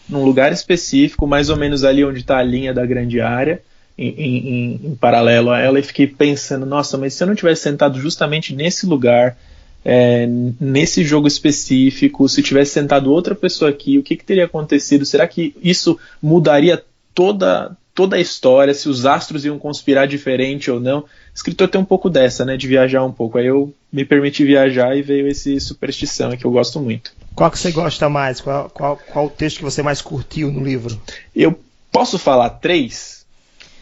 num 0.09 0.25
lugar 0.25 0.53
específico, 0.53 1.27
mais 1.27 1.51
ou 1.51 1.57
menos 1.57 1.85
ali 1.85 2.05
onde 2.05 2.21
está 2.21 2.39
a 2.39 2.43
linha 2.43 2.73
da 2.73 2.87
grande 2.87 3.21
área 3.21 3.61
em, 3.99 4.09
em, 4.09 4.81
em, 4.85 4.95
paralelo 4.95 5.51
a 5.51 5.59
ela 5.59 5.79
e 5.79 5.83
fiquei 5.83 6.07
pensando, 6.07 6.65
nossa, 6.65 6.97
mas 6.97 7.15
se 7.15 7.23
eu 7.23 7.27
não 7.27 7.35
tivesse 7.35 7.63
sentado 7.63 8.01
justamente 8.01 8.55
nesse 8.55 8.87
lugar, 8.87 9.37
é, 9.85 10.27
nesse 10.61 11.03
jogo 11.05 11.27
específico, 11.27 12.29
se 12.29 12.43
tivesse 12.43 12.73
sentado 12.73 13.11
outra 13.13 13.35
pessoa 13.35 13.71
aqui, 13.71 13.99
o 13.99 14.03
que, 14.03 14.17
que 14.17 14.25
teria 14.25 14.45
acontecido? 14.45 15.05
Será 15.05 15.27
que 15.27 15.55
isso 15.61 15.99
mudaria 16.23 16.83
toda 17.15 17.77
toda 17.99 18.15
a 18.15 18.21
história, 18.21 18.73
se 18.73 18.89
os 18.89 19.05
astros 19.05 19.45
iam 19.45 19.59
conspirar 19.59 20.07
diferente 20.07 20.71
ou 20.71 20.79
não. 20.79 21.05
Escritor 21.39 21.69
tem 21.69 21.81
um 21.81 21.85
pouco 21.85 22.11
dessa, 22.11 22.45
né, 22.45 22.57
de 22.57 22.67
viajar 22.67 23.05
um 23.05 23.13
pouco. 23.13 23.39
Aí 23.39 23.47
eu 23.47 23.73
me 23.93 24.05
permiti 24.05 24.45
viajar 24.45 24.97
e 24.97 25.03
veio 25.03 25.29
esse 25.29 25.61
superstição 25.61 26.37
que 26.37 26.45
eu 26.45 26.51
gosto 26.51 26.81
muito. 26.81 27.13
Qual 27.33 27.49
que 27.49 27.57
você 27.57 27.71
gosta 27.71 28.09
mais? 28.09 28.41
Qual, 28.41 28.69
qual, 28.69 28.97
qual 28.97 29.27
o 29.27 29.31
texto 29.31 29.59
que 29.59 29.63
você 29.63 29.81
mais 29.81 30.03
curtiu 30.03 30.51
no 30.51 30.65
livro? 30.65 31.01
Eu 31.35 31.57
posso 31.93 32.19
falar 32.19 32.51
três? 32.51 33.25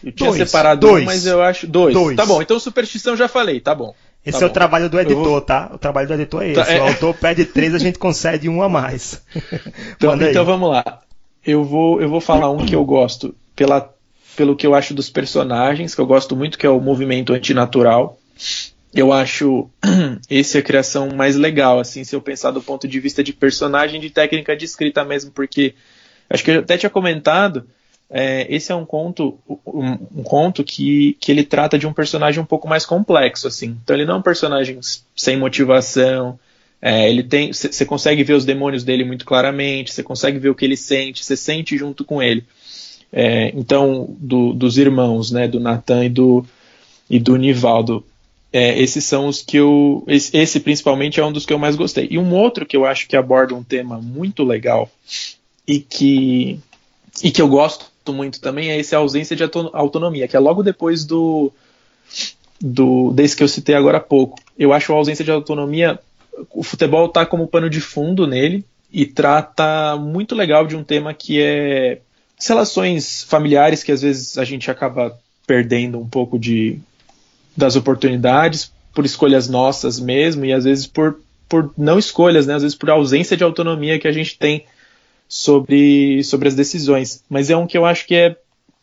Eu 0.03 0.11
tinha 0.11 0.29
dois, 0.29 0.47
separado 0.47 0.81
dois, 0.81 1.01
um, 1.01 1.05
mas 1.07 1.25
eu 1.25 1.41
acho. 1.41 1.65
Dois. 1.65 1.95
dois. 1.95 2.15
Tá 2.15 2.27
bom, 2.27 2.43
então 2.43 2.59
superstição 2.59 3.17
já 3.17 3.27
falei, 3.27 3.59
tá 3.59 3.73
bom. 3.73 3.95
Esse 4.23 4.37
tá 4.37 4.45
é 4.45 4.47
bom. 4.47 4.51
o 4.51 4.53
trabalho 4.53 4.87
do 4.87 4.99
editor, 4.99 5.23
vou... 5.23 5.41
tá? 5.41 5.71
O 5.73 5.79
trabalho 5.79 6.07
do 6.07 6.13
editor 6.13 6.43
é 6.43 6.53
tá, 6.53 6.61
esse. 6.61 6.71
Tá, 6.71 6.77
é... 6.77 6.81
O 6.81 6.87
autor 6.89 7.15
pede 7.15 7.43
três, 7.43 7.73
a 7.73 7.79
gente 7.79 7.97
concede 7.97 8.47
um 8.47 8.61
a 8.61 8.69
mais. 8.69 9.19
então, 9.97 10.21
então 10.21 10.45
vamos 10.45 10.69
lá. 10.69 11.01
Eu 11.43 11.63
vou, 11.63 11.99
eu 11.99 12.07
vou 12.07 12.21
falar 12.21 12.51
um 12.51 12.63
que 12.63 12.75
eu 12.75 12.85
gosto 12.85 13.33
pela, 13.55 13.91
pelo 14.37 14.55
que 14.55 14.65
eu 14.65 14.75
acho 14.75 14.93
dos 14.93 15.09
personagens, 15.09 15.95
que 15.95 15.99
eu 15.99 16.05
gosto 16.05 16.35
muito, 16.35 16.57
que 16.57 16.65
é 16.65 16.69
o 16.69 16.79
movimento 16.79 17.33
antinatural. 17.33 18.19
Eu 18.93 19.11
acho 19.11 19.67
esse 20.29 20.57
a 20.57 20.61
criação 20.61 21.09
mais 21.09 21.35
legal, 21.35 21.79
assim, 21.79 22.03
se 22.03 22.15
eu 22.15 22.21
pensar 22.21 22.51
do 22.51 22.61
ponto 22.61 22.87
de 22.87 22.99
vista 22.99 23.23
de 23.23 23.33
personagem, 23.33 23.99
de 23.99 24.11
técnica 24.11 24.55
de 24.55 24.63
escrita 24.63 25.03
mesmo, 25.03 25.31
porque 25.31 25.73
acho 26.29 26.43
que 26.43 26.51
eu 26.51 26.59
até 26.59 26.77
tinha 26.77 26.89
comentado 26.89 27.67
é, 28.09 28.47
esse 28.49 28.71
é 28.71 28.75
um 28.75 28.85
conto, 28.85 29.37
um, 29.65 29.91
um, 30.19 30.23
conto 30.23 30.63
que, 30.63 31.17
que 31.19 31.31
ele 31.31 31.43
trata 31.43 31.77
de 31.77 31.85
um 31.85 31.91
personagem 31.91 32.41
um 32.41 32.45
pouco 32.45 32.67
mais 32.67 32.85
complexo, 32.85 33.47
assim. 33.47 33.77
Então 33.83 33.95
ele 33.95 34.05
não 34.05 34.15
é 34.15 34.17
um 34.19 34.21
personagem 34.21 34.79
sem 35.15 35.37
motivação. 35.37 36.39
É, 36.81 37.09
ele 37.09 37.23
tem, 37.23 37.51
você 37.51 37.85
consegue 37.85 38.23
ver 38.23 38.33
os 38.33 38.45
demônios 38.45 38.83
dele 38.83 39.03
muito 39.03 39.25
claramente. 39.25 39.91
Você 39.91 40.03
consegue 40.03 40.39
ver 40.39 40.49
o 40.49 40.55
que 40.55 40.63
ele 40.63 40.77
sente. 40.77 41.25
Você 41.25 41.35
sente 41.35 41.77
junto 41.77 42.05
com 42.05 42.23
ele. 42.23 42.45
É, 43.11 43.51
então 43.55 44.15
do, 44.19 44.53
dos 44.53 44.77
irmãos, 44.77 45.31
né, 45.31 45.47
do 45.47 45.59
Nathan 45.59 46.05
e 46.05 46.09
do 46.09 46.45
e 47.09 47.19
do 47.19 47.35
Nivaldo. 47.35 48.03
É, 48.51 48.79
esses 48.81 49.03
são 49.03 49.27
os 49.27 49.41
que 49.41 49.57
eu. 49.57 50.03
Esse, 50.07 50.35
esse, 50.35 50.59
principalmente 50.59 51.19
é 51.19 51.25
um 51.25 51.31
dos 51.31 51.45
que 51.45 51.53
eu 51.53 51.59
mais 51.59 51.75
gostei. 51.75 52.07
E 52.09 52.17
um 52.17 52.33
outro 52.33 52.65
que 52.65 52.75
eu 52.75 52.85
acho 52.85 53.07
que 53.07 53.15
aborda 53.15 53.53
um 53.53 53.63
tema 53.63 53.99
muito 54.01 54.43
legal 54.43 54.89
e 55.67 55.79
que, 55.79 56.59
e 57.21 57.29
que 57.29 57.41
eu 57.41 57.47
gosto 57.47 57.85
muito 58.07 58.39
também 58.39 58.71
é 58.71 58.79
essa 58.79 58.97
ausência 58.97 59.35
de 59.35 59.43
autonomia, 59.43 60.29
que 60.29 60.37
é 60.37 60.39
logo 60.39 60.63
depois 60.63 61.03
do, 61.03 61.51
do 62.59 63.11
desse 63.11 63.35
que 63.35 63.43
eu 63.43 63.47
citei 63.49 63.75
agora 63.75 63.97
há 63.97 64.01
pouco. 64.01 64.39
Eu 64.57 64.71
acho 64.71 64.93
a 64.93 64.95
ausência 64.95 65.25
de 65.25 65.31
autonomia, 65.31 65.99
o 66.51 66.63
futebol 66.63 67.07
está 67.07 67.25
como 67.25 67.47
pano 67.47 67.69
de 67.69 67.81
fundo 67.81 68.25
nele 68.25 68.63
e 68.91 69.05
trata 69.05 69.97
muito 69.97 70.33
legal 70.33 70.65
de 70.65 70.75
um 70.75 70.83
tema 70.85 71.13
que 71.13 71.41
é 71.41 71.99
relações 72.45 73.23
familiares 73.23 73.83
que 73.83 73.91
às 73.91 74.01
vezes 74.01 74.37
a 74.37 74.43
gente 74.43 74.69
acaba 74.69 75.17
perdendo 75.45 75.99
um 75.99 76.07
pouco 76.07 76.37
de 76.37 76.79
das 77.55 77.75
oportunidades 77.75 78.71
por 78.93 79.05
escolhas 79.05 79.49
nossas 79.49 79.99
mesmo 79.99 80.45
e 80.45 80.53
às 80.53 80.63
vezes 80.63 80.85
por, 80.85 81.19
por 81.49 81.73
não 81.75 81.97
escolhas, 81.97 82.45
né? 82.45 82.53
às 82.53 82.61
vezes 82.61 82.77
por 82.77 82.89
ausência 82.89 83.35
de 83.35 83.43
autonomia 83.43 83.99
que 83.99 84.07
a 84.07 84.11
gente 84.11 84.37
tem 84.37 84.65
sobre, 85.27 86.23
sobre 86.23 86.47
as 86.47 86.55
decisões. 86.55 87.23
Mas 87.27 87.49
é 87.49 87.57
um 87.57 87.65
que 87.65 87.77
eu 87.77 87.85
acho 87.85 88.05
que 88.05 88.15
é 88.15 88.35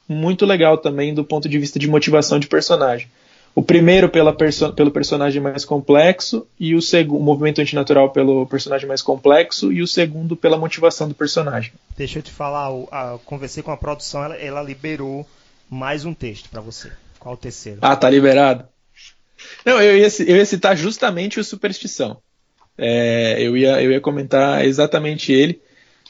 muito 0.09 0.45
legal 0.45 0.79
também 0.79 1.15
do 1.15 1.25
ponto 1.25 1.49
de 1.49 1.59
vista 1.59 1.79
de 1.79 1.89
motivação 1.89 2.39
de 2.39 2.47
personagem. 2.47 3.09
O 3.55 3.63
primeiro 3.63 4.09
perso 4.09 4.73
pelo 4.73 4.91
personagem 4.91 5.41
mais 5.41 5.65
complexo 5.65 6.45
e 6.59 6.75
o 6.75 6.83
segundo 6.83 7.23
movimento 7.23 7.61
antinatural 7.61 8.11
pelo 8.11 8.47
personagem 8.47 8.89
mais 8.89 9.01
complexo 9.01 9.73
e 9.73 9.81
o 9.81 9.87
segundo 9.87 10.35
pela 10.35 10.59
motivação 10.59 11.09
do 11.09 11.15
personagem. 11.15 11.73
Deixa 11.97 12.19
eu 12.19 12.23
te 12.23 12.33
falar, 12.33 12.71
eu, 12.71 12.89
conversei 13.25 13.63
com 13.63 13.71
a 13.71 13.77
produção, 13.77 14.25
ela, 14.25 14.35
ela 14.37 14.63
liberou 14.63 15.25
mais 15.71 16.05
um 16.05 16.13
texto 16.13 16.49
para 16.49 16.61
você. 16.61 16.91
Qual 17.21 17.35
o 17.35 17.39
terceiro? 17.39 17.79
Ah, 17.81 17.95
tá 17.95 18.11
liberado. 18.11 18.65
Não, 19.65 19.81
eu 19.81 19.99
ia, 19.99 20.09
eu 20.27 20.37
ia 20.37 20.47
citar 20.47 20.77
justamente 20.77 21.39
o 21.39 21.45
Superstição. 21.45 22.19
É, 22.77 23.37
eu, 23.39 23.57
ia, 23.57 23.81
eu 23.81 23.93
ia 23.93 24.01
comentar 24.01 24.65
exatamente 24.65 25.33
ele. 25.33 25.61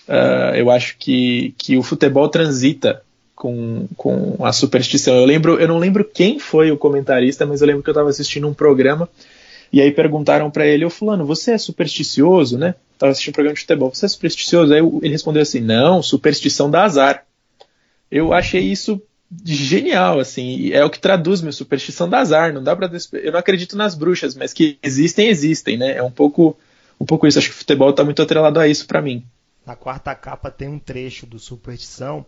Uh, 0.09 0.55
eu 0.55 0.71
acho 0.71 0.97
que, 0.99 1.55
que 1.59 1.77
o 1.77 1.83
futebol 1.83 2.29
transita 2.29 3.03
com, 3.35 3.87
com 3.97 4.37
a 4.45 4.53
superstição. 4.53 5.17
Eu 5.17 5.25
lembro, 5.25 5.59
eu 5.59 5.69
não 5.69 5.79
lembro 5.79 6.05
quem 6.05 6.39
foi 6.39 6.71
o 6.71 6.79
comentarista, 6.79 7.45
mas 7.45 7.61
eu 7.61 7.67
lembro 7.67 7.83
que 7.83 7.91
eu 7.91 7.93
estava 7.93 8.09
assistindo 8.09 8.49
um 8.49 8.55
programa 8.55 9.09
e 9.73 9.81
aí 9.81 9.91
perguntaram 9.91 10.51
para 10.51 10.67
ele, 10.67 10.85
ô 10.85 10.91
fulano, 10.91 11.27
você 11.27 11.53
é 11.53 11.59
supersticioso, 11.59 12.57
né? 12.57 12.77
Tava 12.97 13.11
assistindo 13.11 13.33
um 13.33 13.35
programa 13.35 13.55
de 13.55 13.61
futebol, 13.63 13.93
você 13.93 14.07
é 14.07 14.09
supersticioso? 14.09 14.73
Aí 14.73 14.79
ele 14.79 15.09
respondeu 15.09 15.43
assim, 15.43 15.61
não, 15.61 16.03
superstição 16.03 16.71
dá 16.71 16.85
azar. 16.85 17.27
Eu 18.11 18.33
achei 18.33 18.61
isso 18.61 19.03
genial, 19.45 20.21
assim, 20.21 20.71
é 20.71 20.85
o 20.85 20.91
que 20.91 21.01
traduz 21.01 21.41
meu 21.41 21.53
superstição 21.53 22.09
dá 22.09 22.21
azar. 22.21 22.53
Não 22.53 22.63
dá 22.63 22.77
para 22.77 22.89
eu 23.15 23.33
não 23.33 23.39
acredito 23.41 23.77
nas 23.77 23.97
bruxas, 23.97 24.37
mas 24.37 24.53
que 24.53 24.79
existem, 24.81 25.29
existem, 25.29 25.77
né? 25.77 25.97
É 25.97 26.03
um 26.03 26.11
pouco, 26.11 26.57
um 27.01 27.05
pouco 27.05 27.27
isso. 27.27 27.39
Acho 27.39 27.49
que 27.49 27.55
o 27.55 27.59
futebol 27.59 27.91
está 27.91 28.05
muito 28.05 28.23
atrelado 28.23 28.61
a 28.61 28.69
isso 28.69 28.87
para 28.87 29.03
mim. 29.03 29.25
Na 29.67 29.75
quarta 29.75 30.15
capa 30.15 30.51
tem 30.51 30.69
um 30.69 30.79
trecho 30.79 31.27
do 31.27 31.39
Superstição, 31.39 32.25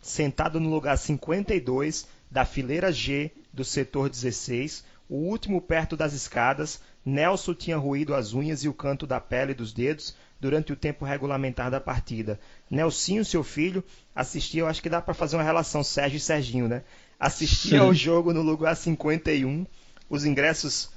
sentado 0.00 0.58
no 0.58 0.70
lugar 0.70 0.96
52 0.96 2.06
da 2.30 2.44
fileira 2.44 2.92
G 2.92 3.30
do 3.52 3.64
setor 3.64 4.08
16, 4.08 4.84
o 5.08 5.16
último 5.16 5.60
perto 5.60 5.96
das 5.96 6.12
escadas, 6.12 6.80
Nelson 7.04 7.54
tinha 7.54 7.76
ruído 7.76 8.14
as 8.14 8.32
unhas 8.32 8.62
e 8.62 8.68
o 8.68 8.74
canto 8.74 9.06
da 9.06 9.20
pele 9.20 9.52
dos 9.52 9.72
dedos 9.72 10.14
durante 10.40 10.72
o 10.72 10.76
tempo 10.76 11.04
regulamentar 11.04 11.70
da 11.70 11.80
partida. 11.80 12.38
Nelsinho, 12.70 13.24
seu 13.24 13.42
filho, 13.42 13.82
assistia, 14.14 14.62
eu 14.62 14.68
acho 14.68 14.80
que 14.80 14.88
dá 14.88 15.02
para 15.02 15.12
fazer 15.12 15.36
uma 15.36 15.42
relação 15.42 15.82
Sérgio 15.82 16.16
e 16.16 16.20
Serginho, 16.20 16.68
né? 16.68 16.82
Assistia 17.18 17.80
ao 17.80 17.92
jogo 17.92 18.32
no 18.32 18.40
lugar 18.40 18.76
51. 18.76 19.66
Os 20.08 20.24
ingressos 20.24 20.90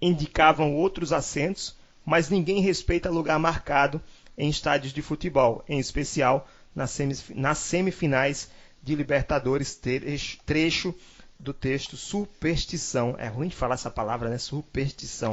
indicavam 0.00 0.74
outros 0.74 1.12
assentos, 1.12 1.76
mas 2.06 2.30
ninguém 2.30 2.60
respeita 2.60 3.10
lugar 3.10 3.38
marcado 3.38 4.00
em 4.38 4.48
estádios 4.48 4.92
de 4.92 5.02
futebol, 5.02 5.62
em 5.68 5.78
especial 5.78 6.48
nas, 6.74 7.58
semifinais 7.58 8.50
de 8.82 8.94
Libertadores, 8.94 9.74
trecho, 9.74 10.38
trecho 10.44 10.94
do 11.38 11.52
texto 11.52 11.96
Superstição. 11.96 13.16
É 13.18 13.28
ruim 13.28 13.48
de 13.48 13.56
falar 13.56 13.74
essa 13.74 13.90
palavra, 13.90 14.28
né? 14.28 14.38
Superstição. 14.38 15.30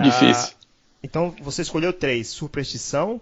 Difícil. 0.00 0.52
Ah, 0.52 0.66
então 1.02 1.34
você 1.40 1.62
escolheu 1.62 1.92
três: 1.92 2.28
Superstição. 2.28 3.20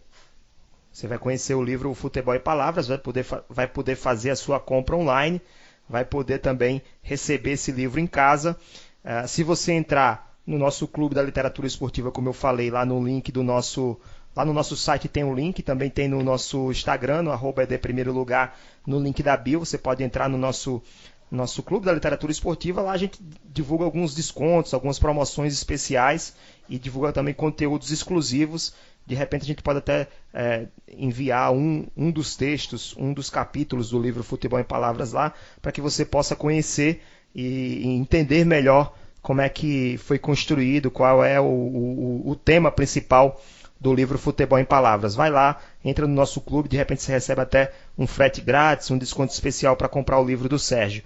Você 0.91 1.07
vai 1.07 1.17
conhecer 1.17 1.53
o 1.53 1.63
livro 1.63 1.89
O 1.89 1.95
Futebol 1.95 2.35
e 2.35 2.39
Palavras, 2.39 2.89
vai 2.89 2.97
poder, 2.97 3.25
vai 3.49 3.65
poder 3.65 3.95
fazer 3.95 4.31
a 4.31 4.35
sua 4.35 4.59
compra 4.59 4.97
online, 4.97 5.41
vai 5.87 6.03
poder 6.03 6.39
também 6.39 6.81
receber 7.01 7.51
esse 7.51 7.71
livro 7.71 7.97
em 7.97 8.07
casa 8.07 8.57
Uh, 9.03 9.27
se 9.27 9.43
você 9.43 9.73
entrar 9.73 10.31
no 10.45 10.57
nosso 10.57 10.87
clube 10.87 11.15
da 11.15 11.21
literatura 11.21 11.67
esportiva, 11.67 12.11
como 12.11 12.29
eu 12.29 12.33
falei, 12.33 12.69
lá 12.69 12.85
no 12.85 13.03
link 13.03 13.31
do 13.31 13.43
nosso. 13.43 13.99
Lá 14.33 14.45
no 14.45 14.53
nosso 14.53 14.77
site 14.77 15.09
tem 15.09 15.25
um 15.25 15.35
link, 15.35 15.61
também 15.61 15.89
tem 15.89 16.07
no 16.07 16.23
nosso 16.23 16.71
Instagram, 16.71 17.23
no 17.23 17.31
arroba 17.31 17.65
de 17.65 17.77
primeiro 17.77 18.13
lugar, 18.13 18.57
no 18.87 18.97
link 18.97 19.21
da 19.21 19.35
bio. 19.35 19.59
Você 19.59 19.77
pode 19.77 20.03
entrar 20.03 20.29
no 20.29 20.37
nosso, 20.37 20.81
nosso 21.29 21.61
clube 21.61 21.85
da 21.85 21.91
literatura 21.91 22.31
esportiva. 22.31 22.81
Lá 22.81 22.93
a 22.93 22.97
gente 22.97 23.19
divulga 23.53 23.83
alguns 23.83 24.15
descontos, 24.15 24.73
algumas 24.73 24.97
promoções 24.97 25.51
especiais 25.51 26.33
e 26.69 26.79
divulga 26.79 27.11
também 27.11 27.33
conteúdos 27.33 27.91
exclusivos. 27.91 28.73
De 29.05 29.15
repente 29.15 29.41
a 29.41 29.47
gente 29.47 29.61
pode 29.61 29.79
até 29.79 30.07
é, 30.33 30.67
enviar 30.87 31.51
um, 31.51 31.85
um 31.97 32.09
dos 32.09 32.37
textos, 32.37 32.95
um 32.97 33.11
dos 33.11 33.29
capítulos 33.29 33.89
do 33.89 34.01
livro 34.01 34.23
Futebol 34.23 34.61
em 34.61 34.63
Palavras 34.63 35.11
lá, 35.11 35.33
para 35.61 35.73
que 35.73 35.81
você 35.81 36.05
possa 36.05 36.37
conhecer 36.37 37.01
e, 37.33 37.87
entender 37.87 38.45
melhor 38.45 38.93
como 39.21 39.41
é 39.41 39.49
que 39.49 39.97
foi 39.97 40.17
construído, 40.17 40.89
qual 40.89 41.23
é 41.23 41.39
o, 41.39 41.43
o, 41.43 42.31
o, 42.31 42.35
tema 42.35 42.71
principal 42.71 43.41
do 43.79 43.93
livro 43.93 44.17
Futebol 44.17 44.59
em 44.59 44.65
Palavras. 44.65 45.15
Vai 45.15 45.29
lá, 45.29 45.59
entra 45.83 46.07
no 46.07 46.13
nosso 46.13 46.41
clube, 46.41 46.69
de 46.69 46.77
repente 46.77 47.03
você 47.03 47.11
recebe 47.11 47.41
até 47.41 47.71
um 47.97 48.07
frete 48.07 48.41
grátis, 48.41 48.89
um 48.89 48.97
desconto 48.97 49.33
especial 49.33 49.75
para 49.75 49.89
comprar 49.89 50.19
o 50.19 50.25
livro 50.25 50.49
do 50.49 50.57
Sérgio. 50.57 51.03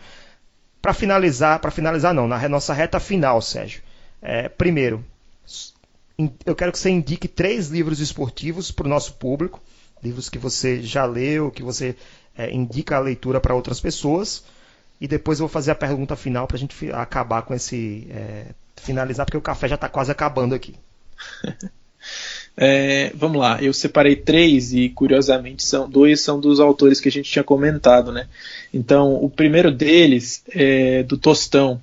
Para 0.82 0.94
finalizar, 0.94 1.60
para 1.60 1.72
finalizar 1.72 2.14
não, 2.14 2.28
na 2.28 2.48
nossa 2.48 2.74
reta 2.74 3.00
final, 3.00 3.42
Sérgio. 3.42 3.82
É, 4.22 4.48
primeiro, 4.48 5.04
eu 6.46 6.56
quero 6.56 6.72
que 6.72 6.80
você 6.80 6.90
indique 6.90 7.28
três 7.28 7.68
livros 7.68 8.00
esportivos 8.00 8.72
para 8.72 8.86
o 8.86 8.90
nosso 8.90 9.14
público, 9.16 9.62
livros 10.02 10.30
que 10.30 10.38
você 10.38 10.82
já 10.82 11.06
leu, 11.06 11.52
que 11.52 11.64
você 11.64 11.96
é, 12.38 12.52
indica 12.54 12.96
a 12.96 13.00
leitura 13.00 13.40
para 13.40 13.56
outras 13.56 13.82
pessoas. 13.82 14.44
E 15.00 15.08
depois 15.08 15.40
eu 15.40 15.48
vou 15.48 15.54
fazer 15.54 15.72
a 15.72 15.76
pergunta 15.76 16.16
final 16.16 16.48
para 16.48 16.58
a 16.58 16.60
gente 16.60 16.92
acabar 16.92 17.42
com 17.42 17.54
esse. 17.54 18.08
É, 18.10 18.46
finalizar, 18.78 19.26
porque 19.26 19.38
o 19.38 19.42
café 19.42 19.68
já 19.68 19.76
está 19.76 19.90
quase 19.90 20.12
acabando 20.12 20.56
aqui. 20.56 20.76
É, 22.58 23.12
vamos 23.14 23.38
lá, 23.38 23.62
eu 23.62 23.74
separei 23.74 24.16
três 24.16 24.74
e 24.74 24.88
curiosamente 24.88 25.62
são 25.62 25.90
dois 25.90 26.22
são 26.22 26.40
dos 26.40 26.62
autores 26.62 27.02
que 27.02 27.10
a 27.10 27.12
gente 27.12 27.30
tinha 27.30 27.44
comentado, 27.44 28.14
né? 28.14 28.30
Então, 28.74 29.16
o 29.22 29.30
primeiro 29.30 29.72
deles 29.72 30.42
é 30.50 31.04
do 31.04 31.18
Tostão, 31.18 31.82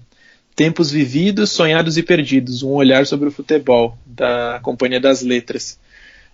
Tempos 0.57 0.91
Vividos, 0.91 1.51
Sonhados 1.51 1.99
e 1.99 2.03
Perdidos, 2.03 2.63
um 2.63 2.71
olhar 2.71 3.07
sobre 3.07 3.29
o 3.29 3.33
futebol 3.33 3.99
da 4.07 4.61
Companhia 4.63 5.01
das 5.01 5.21
Letras. 5.21 5.79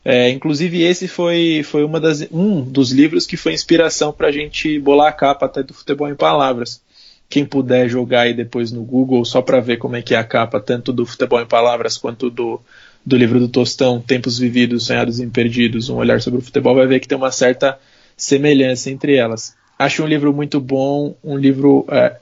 É, 0.04 0.30
inclusive 0.30 0.82
esse 0.82 1.06
foi, 1.08 1.62
foi 1.64 1.84
uma 1.84 2.00
das, 2.00 2.26
um 2.30 2.62
dos 2.62 2.92
livros 2.92 3.26
que 3.26 3.36
foi 3.36 3.52
inspiração 3.52 4.12
para 4.12 4.28
a 4.28 4.32
gente 4.32 4.78
bolar 4.78 5.08
a 5.08 5.12
capa 5.12 5.46
até 5.46 5.62
do 5.62 5.74
Futebol 5.74 6.08
em 6.08 6.14
Palavras. 6.14 6.80
Quem 7.28 7.44
puder 7.44 7.88
jogar 7.88 8.22
aí 8.22 8.32
depois 8.32 8.72
no 8.72 8.82
Google 8.82 9.24
só 9.24 9.42
para 9.42 9.60
ver 9.60 9.76
como 9.76 9.96
é 9.96 10.02
que 10.02 10.14
é 10.14 10.18
a 10.18 10.24
capa, 10.24 10.60
tanto 10.60 10.92
do 10.92 11.04
Futebol 11.04 11.40
em 11.40 11.46
Palavras 11.46 11.98
quanto 11.98 12.30
do, 12.30 12.60
do 13.04 13.16
livro 13.16 13.38
do 13.40 13.48
Tostão, 13.48 14.00
Tempos 14.00 14.38
Vividos, 14.38 14.86
Sonhados 14.86 15.20
e 15.20 15.26
Perdidos, 15.26 15.88
um 15.88 15.96
olhar 15.96 16.20
sobre 16.20 16.40
o 16.40 16.42
futebol, 16.42 16.74
vai 16.74 16.86
ver 16.86 17.00
que 17.00 17.08
tem 17.08 17.18
uma 17.18 17.32
certa 17.32 17.78
semelhança 18.16 18.90
entre 18.90 19.14
elas. 19.16 19.54
Acho 19.78 20.02
um 20.02 20.06
livro 20.06 20.32
muito 20.32 20.60
bom, 20.60 21.14
um 21.22 21.36
livro, 21.36 21.86
é, 21.90 22.16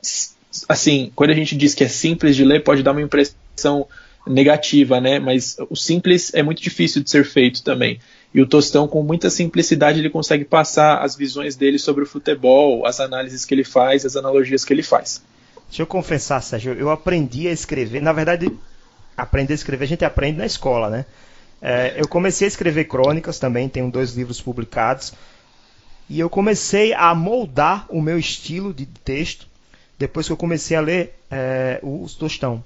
assim, 0.69 1.11
quando 1.15 1.31
a 1.31 1.35
gente 1.35 1.57
diz 1.57 1.75
que 1.75 1.85
é 1.85 1.89
simples 1.89 2.37
de 2.37 2.45
ler, 2.45 2.63
pode 2.63 2.83
dar 2.83 2.93
uma 2.93 3.03
impressão 3.03 3.87
negativa, 4.27 5.01
né? 5.01 5.19
Mas 5.19 5.57
o 5.71 5.77
simples 5.77 6.33
é 6.35 6.43
muito 6.43 6.63
difícil 6.63 7.03
de 7.03 7.11
ser 7.11 7.25
feito 7.25 7.63
também. 7.63 8.01
E 8.35 8.41
o 8.41 8.47
Tostão, 8.47 8.87
com 8.87 9.03
muita 9.03 9.31
simplicidade, 9.31 9.99
ele 9.99 10.11
consegue 10.11 10.45
passar 10.45 10.99
as 11.03 11.17
visões 11.17 11.57
dele 11.57 11.79
sobre 11.79 12.05
o 12.05 12.07
futebol, 12.07 12.85
as 12.87 13.01
análises 13.01 13.45
que 13.45 13.55
ele 13.55 13.65
faz, 13.65 14.05
as 14.05 14.17
analogias 14.17 14.65
que 14.65 14.73
ele 14.73 14.83
faz. 14.83 15.23
Deixa 15.69 15.83
eu 15.83 15.87
confessar, 15.87 16.43
Sérgio, 16.43 16.75
eu 16.75 16.91
aprendi 16.91 17.49
a 17.49 17.53
escrever. 17.53 18.03
Na 18.03 18.13
verdade, 18.13 18.51
aprender 19.17 19.53
a 19.53 19.55
escrever 19.55 19.85
a 19.85 19.89
gente 19.89 20.05
aprende 20.05 20.39
na 20.39 20.47
escola, 20.47 20.91
né? 20.91 21.07
É, 21.63 21.95
eu 21.97 22.07
comecei 22.07 22.47
a 22.47 22.49
escrever 22.49 22.85
crônicas 22.85 23.39
também, 23.39 23.69
tenho 23.69 23.91
dois 23.91 24.15
livros 24.15 24.41
publicados. 24.41 25.13
E 26.09 26.21
eu 26.21 26.31
comecei 26.31 26.93
a 26.93 27.15
moldar 27.15 27.87
o 27.89 28.01
meu 28.01 28.19
estilo 28.19 28.73
de 28.73 28.87
texto 28.87 29.49
depois 29.99 30.27
que 30.27 30.33
eu 30.33 30.37
comecei 30.37 30.77
a 30.77 30.81
ler 30.81 31.19
é, 31.31 31.81
o 31.83 32.07
Tostão. 32.19 32.63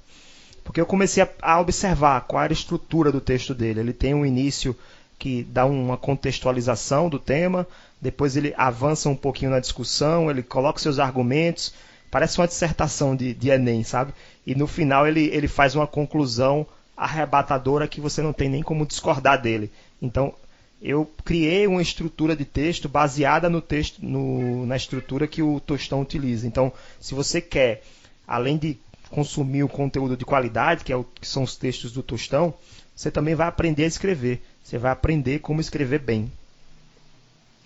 Porque 0.70 0.80
eu 0.80 0.87
comecei 0.87 1.20
a, 1.20 1.28
a, 1.42 1.61
observar 1.61 2.20
qual 2.20 2.44
era 2.44 2.52
a 2.52 2.54
estrutura 2.54 3.11
do 3.11 3.20
texto 3.20 3.52
dele. 3.52 3.80
Ele 3.80 3.92
tem 3.92 4.14
um 4.14 4.24
início 4.24 4.76
que 5.18 5.42
dá 5.42 5.66
uma 5.66 5.96
contextualização 5.96 7.09
do 7.09 7.18
tema, 7.18 7.66
depois 8.00 8.37
ele 8.37 8.54
avança 8.56 9.09
um 9.09 9.16
pouquinho 9.16 9.50
na 9.50 9.59
discussão, 9.59 10.30
ele 10.30 10.44
coloca 10.44 10.78
seus 10.78 11.00
argumentos, 11.00 11.74
parece 12.09 12.38
uma 12.38 12.46
dissertação 12.46 13.16
de, 13.16 13.35
de 13.35 13.50
Enem, 13.50 13.83
sabe? 13.83 14.14
E 14.46 14.54
no 14.54 14.68
final 14.68 15.09
ele, 15.09 15.24
ele 15.33 15.48
faz 15.48 15.74
uma 15.74 15.88
conclusão 15.88 16.64
arrebatadora 16.96 17.88
que 17.88 18.00
você 18.00 18.22
não 18.22 18.33
tem 18.33 18.48
nem 18.48 18.62
como 18.62 18.87
discordar 18.87 19.42
dele. 19.42 19.72
Então, 20.00 20.33
eu 20.80 21.11
criei 21.24 21.66
uma 21.66 21.83
estrutura 21.83 22.37
de 22.37 22.44
texto 22.44 22.88
baseada 22.88 23.50
no 23.50 23.61
texto, 23.61 23.98
no, 24.00 24.64
na 24.66 24.76
estrutura 24.76 25.26
que 25.26 25.42
o 25.42 25.59
Tostão 25.59 26.00
utiliza. 26.00 26.46
Então, 26.46 26.72
se 27.00 27.12
você 27.12 27.40
quer, 27.40 27.83
além 28.24 28.56
de 28.56 28.78
consumir 29.11 29.62
o 29.62 29.68
conteúdo 29.68 30.16
de 30.16 30.25
qualidade, 30.25 30.85
que, 30.85 30.92
é 30.92 30.96
o, 30.96 31.05
que 31.05 31.27
são 31.27 31.42
os 31.42 31.57
textos 31.57 31.92
do 31.92 32.03
Tostão, 32.03 32.55
você 32.94 33.11
também 33.11 33.35
vai 33.35 33.49
aprender 33.49 33.85
a 33.85 33.88
escrever. 33.88 34.40
Você 34.62 34.79
vai 34.79 34.92
aprender 34.92 35.40
como 35.40 35.61
escrever 35.61 35.99
bem. 35.99 36.31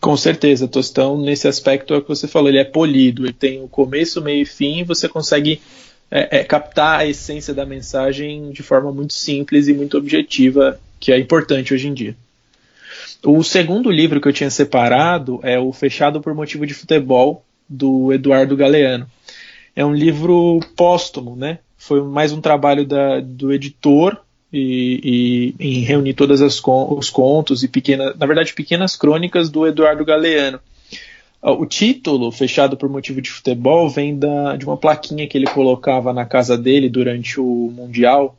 Com 0.01 0.17
certeza, 0.17 0.69
Tostão, 0.69 1.21
nesse 1.21 1.49
aspecto 1.49 1.95
é 1.95 1.99
o 1.99 2.03
que 2.03 2.09
você 2.09 2.29
falou, 2.29 2.49
ele 2.49 2.59
é 2.59 2.65
polido, 2.65 3.25
ele 3.25 3.33
tem 3.33 3.63
o 3.63 3.69
começo, 3.69 4.21
meio 4.21 4.43
e 4.43 4.47
fim, 4.47 4.85
você 4.85 5.09
consegue 5.09 5.63
é, 6.11 6.41
é, 6.41 6.45
captar 6.45 7.01
a 7.01 7.07
essência 7.07 7.55
da 7.55 7.65
mensagem 7.65 8.51
de 8.51 8.63
forma 8.63 8.93
muito 8.93 9.15
simples 9.15 9.67
e 9.67 9.73
muito 9.73 9.97
objetiva, 9.97 10.79
que 11.01 11.11
é 11.11 11.19
importante 11.19 11.73
hoje 11.73 11.89
em 11.89 11.95
dia. 11.95 12.15
O 13.25 13.43
segundo 13.43 13.91
livro 13.91 14.21
que 14.21 14.29
eu 14.29 14.33
tinha 14.33 14.51
separado 14.51 15.41
é 15.43 15.59
o 15.59 15.73
Fechado 15.73 16.21
por 16.21 16.35
Motivo 16.35 16.67
de 16.67 16.75
Futebol, 16.75 17.43
do 17.67 18.13
Eduardo 18.13 18.57
Galeano. 18.57 19.07
É 19.77 19.85
um 19.85 19.93
livro 19.93 20.61
póstumo, 20.77 21.35
né? 21.35 21.59
Foi 21.77 22.03
mais 22.03 22.33
um 22.33 22.41
trabalho 22.41 22.87
da, 22.87 23.21
do 23.21 23.53
editor 23.53 24.19
e, 24.53 25.55
e, 25.59 25.79
em 25.79 25.81
reunir 25.81 26.15
todos 26.15 26.41
os 26.41 27.11
contos 27.11 27.63
e 27.63 27.69
pequenas, 27.69 28.17
na 28.17 28.27
verdade, 28.27 28.55
pequenas 28.55 28.95
crônicas 28.95 29.51
do 29.51 29.67
Eduardo 29.67 30.05
Galeano. 30.05 30.61
Ah, 31.43 31.53
o 31.53 31.67
título, 31.67 32.31
fechado 32.31 32.77
por 32.77 32.89
motivo 32.89 33.21
de 33.21 33.31
futebol, 33.31 33.91
vem 33.91 34.17
da, 34.19 34.57
de 34.57 34.65
uma 34.65 34.77
plaquinha 34.77 35.27
que 35.27 35.37
ele 35.37 35.47
colocava 35.47 36.13
na 36.13 36.25
casa 36.25 36.57
dele 36.57 36.89
durante 36.89 37.41
o 37.41 37.71
Mundial, 37.75 38.35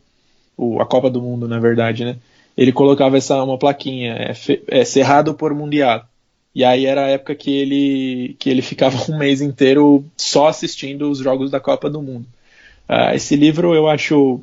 o, 0.58 0.82
a 0.82 0.86
Copa 0.86 1.10
do 1.10 1.22
Mundo, 1.22 1.48
na 1.48 1.60
verdade, 1.60 2.06
né? 2.06 2.16
Ele 2.58 2.72
colocava 2.72 3.18
essa 3.18 3.44
uma 3.44 3.60
plaquinha, 3.60 4.14
é, 4.14 4.34
é 4.70 4.86
cerrado 4.86 5.34
por 5.34 5.54
Mundial. 5.54 6.06
E 6.56 6.64
aí 6.64 6.86
era 6.86 7.04
a 7.06 7.10
época 7.10 7.36
que 7.36 7.54
ele, 7.54 8.36
que 8.40 8.50
ele 8.50 8.62
ficava 8.62 8.98
um 9.12 9.18
mês 9.18 9.42
inteiro 9.42 10.06
só 10.16 10.48
assistindo 10.48 11.12
os 11.12 11.20
jogos 11.20 11.52
da 11.52 11.60
Copa 11.60 11.90
do 11.90 12.02
Mundo. 12.02 12.26
Uh, 12.90 13.14
esse 13.14 13.36
livro 13.36 13.76
eu 13.76 13.90
acho 13.90 14.40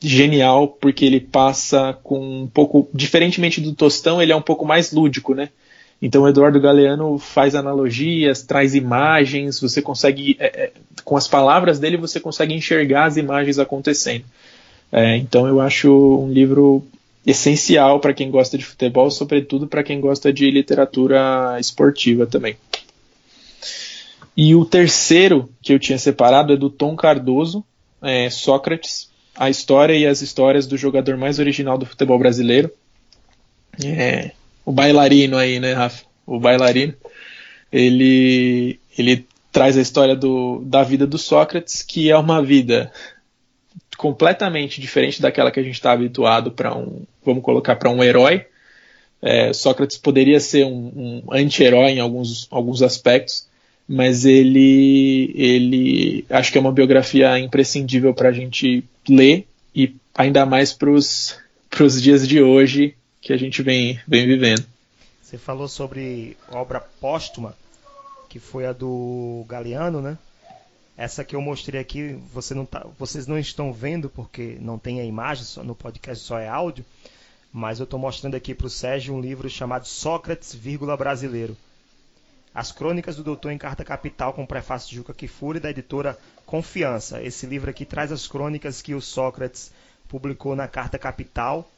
genial 0.00 0.68
porque 0.68 1.04
ele 1.04 1.20
passa 1.20 1.98
com 2.04 2.42
um 2.42 2.46
pouco, 2.46 2.88
diferentemente 2.94 3.60
do 3.60 3.72
Tostão, 3.74 4.22
ele 4.22 4.30
é 4.30 4.36
um 4.36 4.42
pouco 4.42 4.64
mais 4.64 4.92
lúdico, 4.92 5.34
né? 5.34 5.48
Então 6.00 6.22
o 6.22 6.28
Eduardo 6.28 6.60
Galeano 6.60 7.18
faz 7.18 7.54
analogias, 7.54 8.42
traz 8.42 8.74
imagens, 8.74 9.58
você 9.58 9.80
consegue, 9.80 10.36
é, 10.38 10.64
é, 10.64 10.72
com 11.02 11.16
as 11.16 11.26
palavras 11.26 11.78
dele, 11.78 11.96
você 11.96 12.20
consegue 12.20 12.54
enxergar 12.54 13.06
as 13.06 13.16
imagens 13.16 13.58
acontecendo. 13.58 14.24
É, 14.92 15.16
então 15.16 15.48
eu 15.48 15.60
acho 15.60 15.90
um 15.90 16.30
livro 16.30 16.86
essencial 17.26 17.98
para 17.98 18.14
quem 18.14 18.30
gosta 18.30 18.56
de 18.56 18.64
futebol, 18.64 19.10
sobretudo 19.10 19.66
para 19.66 19.82
quem 19.82 20.00
gosta 20.00 20.32
de 20.32 20.48
literatura 20.48 21.58
esportiva 21.58 22.24
também. 22.24 22.56
E 24.36 24.54
o 24.54 24.64
terceiro 24.64 25.50
que 25.60 25.72
eu 25.72 25.78
tinha 25.78 25.98
separado 25.98 26.52
é 26.52 26.56
do 26.56 26.70
Tom 26.70 26.94
Cardoso, 26.94 27.64
é, 28.00 28.30
Sócrates, 28.30 29.10
a 29.34 29.50
história 29.50 29.94
e 29.94 30.06
as 30.06 30.22
histórias 30.22 30.66
do 30.66 30.76
jogador 30.76 31.16
mais 31.16 31.38
original 31.38 31.76
do 31.76 31.86
futebol 31.86 32.18
brasileiro. 32.18 32.70
É, 33.84 34.30
o 34.64 34.70
bailarino 34.70 35.36
aí, 35.36 35.58
né, 35.58 35.72
Rafa? 35.72 36.04
O 36.24 36.38
bailarino. 36.38 36.94
Ele, 37.72 38.78
ele 38.96 39.26
traz 39.50 39.76
a 39.76 39.80
história 39.80 40.14
do, 40.14 40.62
da 40.64 40.82
vida 40.82 41.06
do 41.06 41.18
Sócrates, 41.18 41.82
que 41.82 42.10
é 42.10 42.16
uma 42.16 42.42
vida 42.42 42.92
completamente 43.96 44.80
diferente 44.80 45.20
daquela 45.20 45.50
que 45.50 45.60
a 45.60 45.62
gente 45.62 45.74
está 45.74 45.92
habituado 45.92 46.50
para 46.50 46.76
um, 46.76 47.02
vamos 47.24 47.42
colocar, 47.42 47.76
para 47.76 47.90
um 47.90 48.02
herói. 48.02 48.46
É, 49.22 49.52
Sócrates 49.52 49.96
poderia 49.96 50.38
ser 50.38 50.64
um, 50.64 51.22
um 51.26 51.32
anti-herói 51.32 51.92
em 51.92 52.00
alguns, 52.00 52.46
alguns 52.50 52.82
aspectos, 52.82 53.46
mas 53.88 54.24
ele, 54.24 55.32
ele 55.34 56.24
acho 56.28 56.52
que 56.52 56.58
é 56.58 56.60
uma 56.60 56.72
biografia 56.72 57.38
imprescindível 57.38 58.12
para 58.12 58.28
a 58.28 58.32
gente 58.32 58.84
ler 59.08 59.46
e 59.74 59.94
ainda 60.14 60.44
mais 60.44 60.72
para 60.72 60.90
os 60.90 62.02
dias 62.02 62.26
de 62.26 62.42
hoje, 62.42 62.94
que 63.20 63.32
a 63.32 63.36
gente 63.36 63.62
vem, 63.62 64.00
vem 64.06 64.26
vivendo. 64.26 64.64
Você 65.22 65.36
falou 65.36 65.66
sobre 65.66 66.36
obra 66.50 66.80
póstuma, 67.00 67.56
que 68.28 68.38
foi 68.38 68.66
a 68.66 68.72
do 68.72 69.44
Galeano, 69.48 70.00
né? 70.00 70.16
Essa 70.96 71.24
que 71.24 71.36
eu 71.36 71.42
mostrei 71.42 71.80
aqui, 71.80 72.18
você 72.32 72.54
não 72.54 72.64
tá, 72.64 72.86
vocês 72.98 73.26
não 73.26 73.38
estão 73.38 73.72
vendo 73.72 74.08
porque 74.08 74.56
não 74.60 74.78
tem 74.78 75.00
a 75.00 75.04
imagem, 75.04 75.44
só, 75.44 75.62
no 75.62 75.74
podcast 75.74 76.24
só 76.24 76.38
é 76.38 76.48
áudio, 76.48 76.84
mas 77.52 77.78
eu 77.78 77.84
estou 77.84 77.98
mostrando 77.98 78.34
aqui 78.34 78.54
para 78.54 78.66
o 78.66 78.70
Sérgio 78.70 79.14
um 79.14 79.20
livro 79.20 79.48
chamado 79.50 79.86
Sócrates, 79.86 80.54
vírgula, 80.54 80.96
brasileiro. 80.96 81.56
As 82.54 82.72
Crônicas 82.72 83.16
do 83.16 83.22
Doutor 83.22 83.52
em 83.52 83.58
Carta 83.58 83.84
Capital, 83.84 84.32
com 84.32 84.46
prefácio 84.46 84.88
de 84.88 84.96
Juca 84.96 85.12
Kifuri, 85.12 85.60
da 85.60 85.68
editora 85.70 86.18
Confiança. 86.46 87.22
Esse 87.22 87.44
livro 87.44 87.68
aqui 87.68 87.84
traz 87.84 88.10
as 88.10 88.26
crônicas 88.26 88.80
que 88.80 88.94
o 88.94 89.00
Sócrates 89.02 89.70
publicou 90.08 90.56
na 90.56 90.66
Carta 90.66 90.98
Capital, 90.98 91.70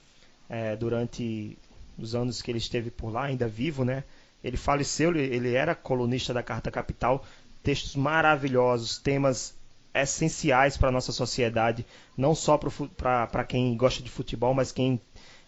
é, 0.49 0.77
durante 0.77 1.59
os 1.99 2.15
anos 2.15 2.41
que 2.41 2.53
ele 2.53 2.59
esteve 2.59 2.91
por 2.91 3.13
lá, 3.13 3.25
ainda 3.25 3.49
vivo, 3.49 3.85
né? 3.85 4.05
Ele 4.43 4.57
faleceu, 4.57 5.17
ele 5.17 5.53
era 5.55 5.75
colunista 5.75 6.33
da 6.33 6.45
Carta 6.45 6.71
Capital, 6.71 7.25
textos 7.63 7.97
maravilhosos, 7.97 8.99
temas 8.99 9.55
essenciais 9.95 10.77
para 10.77 10.89
a 10.89 10.93
nossa 10.93 11.13
sociedade, 11.13 11.85
não 12.17 12.35
só 12.35 12.59
para 12.59 13.45
quem 13.45 13.77
gosta 13.77 14.03
de 14.03 14.11
futebol, 14.11 14.55
mas 14.55 14.71
quem 14.71 15.01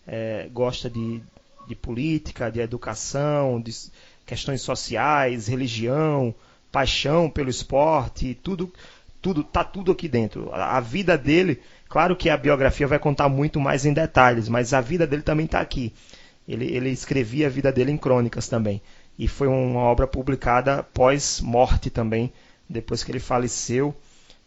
é, 0.06 0.48
gosta 0.52 0.90
de, 0.90 1.22
de 1.68 1.74
política, 1.74 2.50
de 2.50 2.60
educação, 2.60 3.60
de 3.60 3.72
questões 4.26 4.60
sociais, 4.62 5.46
religião, 5.46 6.34
paixão 6.72 7.30
pelo 7.30 7.50
esporte, 7.50 8.38
tudo, 8.42 8.72
tudo 9.20 9.44
tá 9.44 9.62
tudo 9.62 9.92
aqui 9.92 10.08
dentro. 10.08 10.52
A, 10.52 10.78
a 10.78 10.80
vida 10.80 11.16
dele 11.16 11.60
Claro 11.90 12.14
que 12.14 12.30
a 12.30 12.36
biografia 12.36 12.86
vai 12.86 13.00
contar 13.00 13.28
muito 13.28 13.58
mais 13.58 13.84
em 13.84 13.92
detalhes, 13.92 14.48
mas 14.48 14.72
a 14.72 14.80
vida 14.80 15.08
dele 15.08 15.22
também 15.22 15.46
está 15.46 15.60
aqui. 15.60 15.92
Ele, 16.46 16.64
ele 16.72 16.88
escrevia 16.88 17.48
a 17.48 17.50
vida 17.50 17.72
dele 17.72 17.90
em 17.90 17.96
crônicas 17.96 18.48
também. 18.48 18.80
E 19.20 19.28
foi 19.28 19.48
uma 19.48 19.80
obra 19.80 20.06
publicada 20.06 20.82
pós-morte 20.82 21.90
também, 21.90 22.32
depois 22.66 23.04
que 23.04 23.12
ele 23.12 23.20
faleceu. 23.20 23.94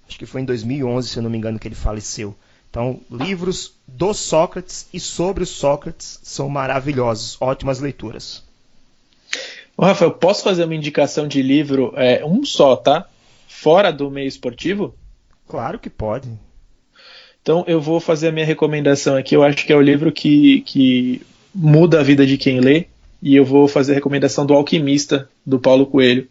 Acho 0.07 0.17
que 0.17 0.25
foi 0.25 0.41
em 0.41 0.45
2011, 0.45 1.09
se 1.09 1.17
eu 1.17 1.21
não 1.21 1.29
me 1.29 1.37
engano, 1.37 1.59
que 1.59 1.67
ele 1.67 1.75
faleceu. 1.75 2.35
Então, 2.71 2.99
livros 3.11 3.75
do 3.87 4.15
Sócrates 4.15 4.87
e 4.91 4.99
sobre 4.99 5.43
o 5.43 5.45
Sócrates 5.45 6.19
são 6.23 6.49
maravilhosos, 6.49 7.37
ótimas 7.39 7.79
leituras. 7.79 8.43
Ô, 9.77 9.85
Rafael, 9.85 10.09
posso 10.09 10.43
fazer 10.43 10.63
uma 10.63 10.73
indicação 10.73 11.27
de 11.27 11.43
livro, 11.43 11.93
é, 11.95 12.25
um 12.25 12.43
só, 12.43 12.75
tá? 12.75 13.07
Fora 13.47 13.93
do 13.93 14.09
meio 14.09 14.27
esportivo? 14.27 14.95
Claro 15.47 15.77
que 15.77 15.87
pode. 15.87 16.27
Então 17.43 17.63
eu 17.67 17.79
vou 17.79 17.99
fazer 17.99 18.29
a 18.29 18.31
minha 18.31 18.45
recomendação 18.45 19.15
aqui. 19.15 19.35
Eu 19.35 19.43
acho 19.43 19.67
que 19.67 19.71
é 19.71 19.75
o 19.75 19.81
livro 19.81 20.11
que, 20.11 20.61
que 20.61 21.21
muda 21.53 21.99
a 21.99 22.03
vida 22.03 22.25
de 22.25 22.39
quem 22.39 22.59
lê. 22.59 22.87
E 23.23 23.37
eu 23.37 23.45
vou 23.45 23.69
fazer 23.69 23.93
a 23.93 23.95
recomendação 23.95 24.45
do 24.45 24.53
Alquimista, 24.53 25.29
do 25.45 25.57
Paulo 25.57 25.85
Coelho. 25.85 26.27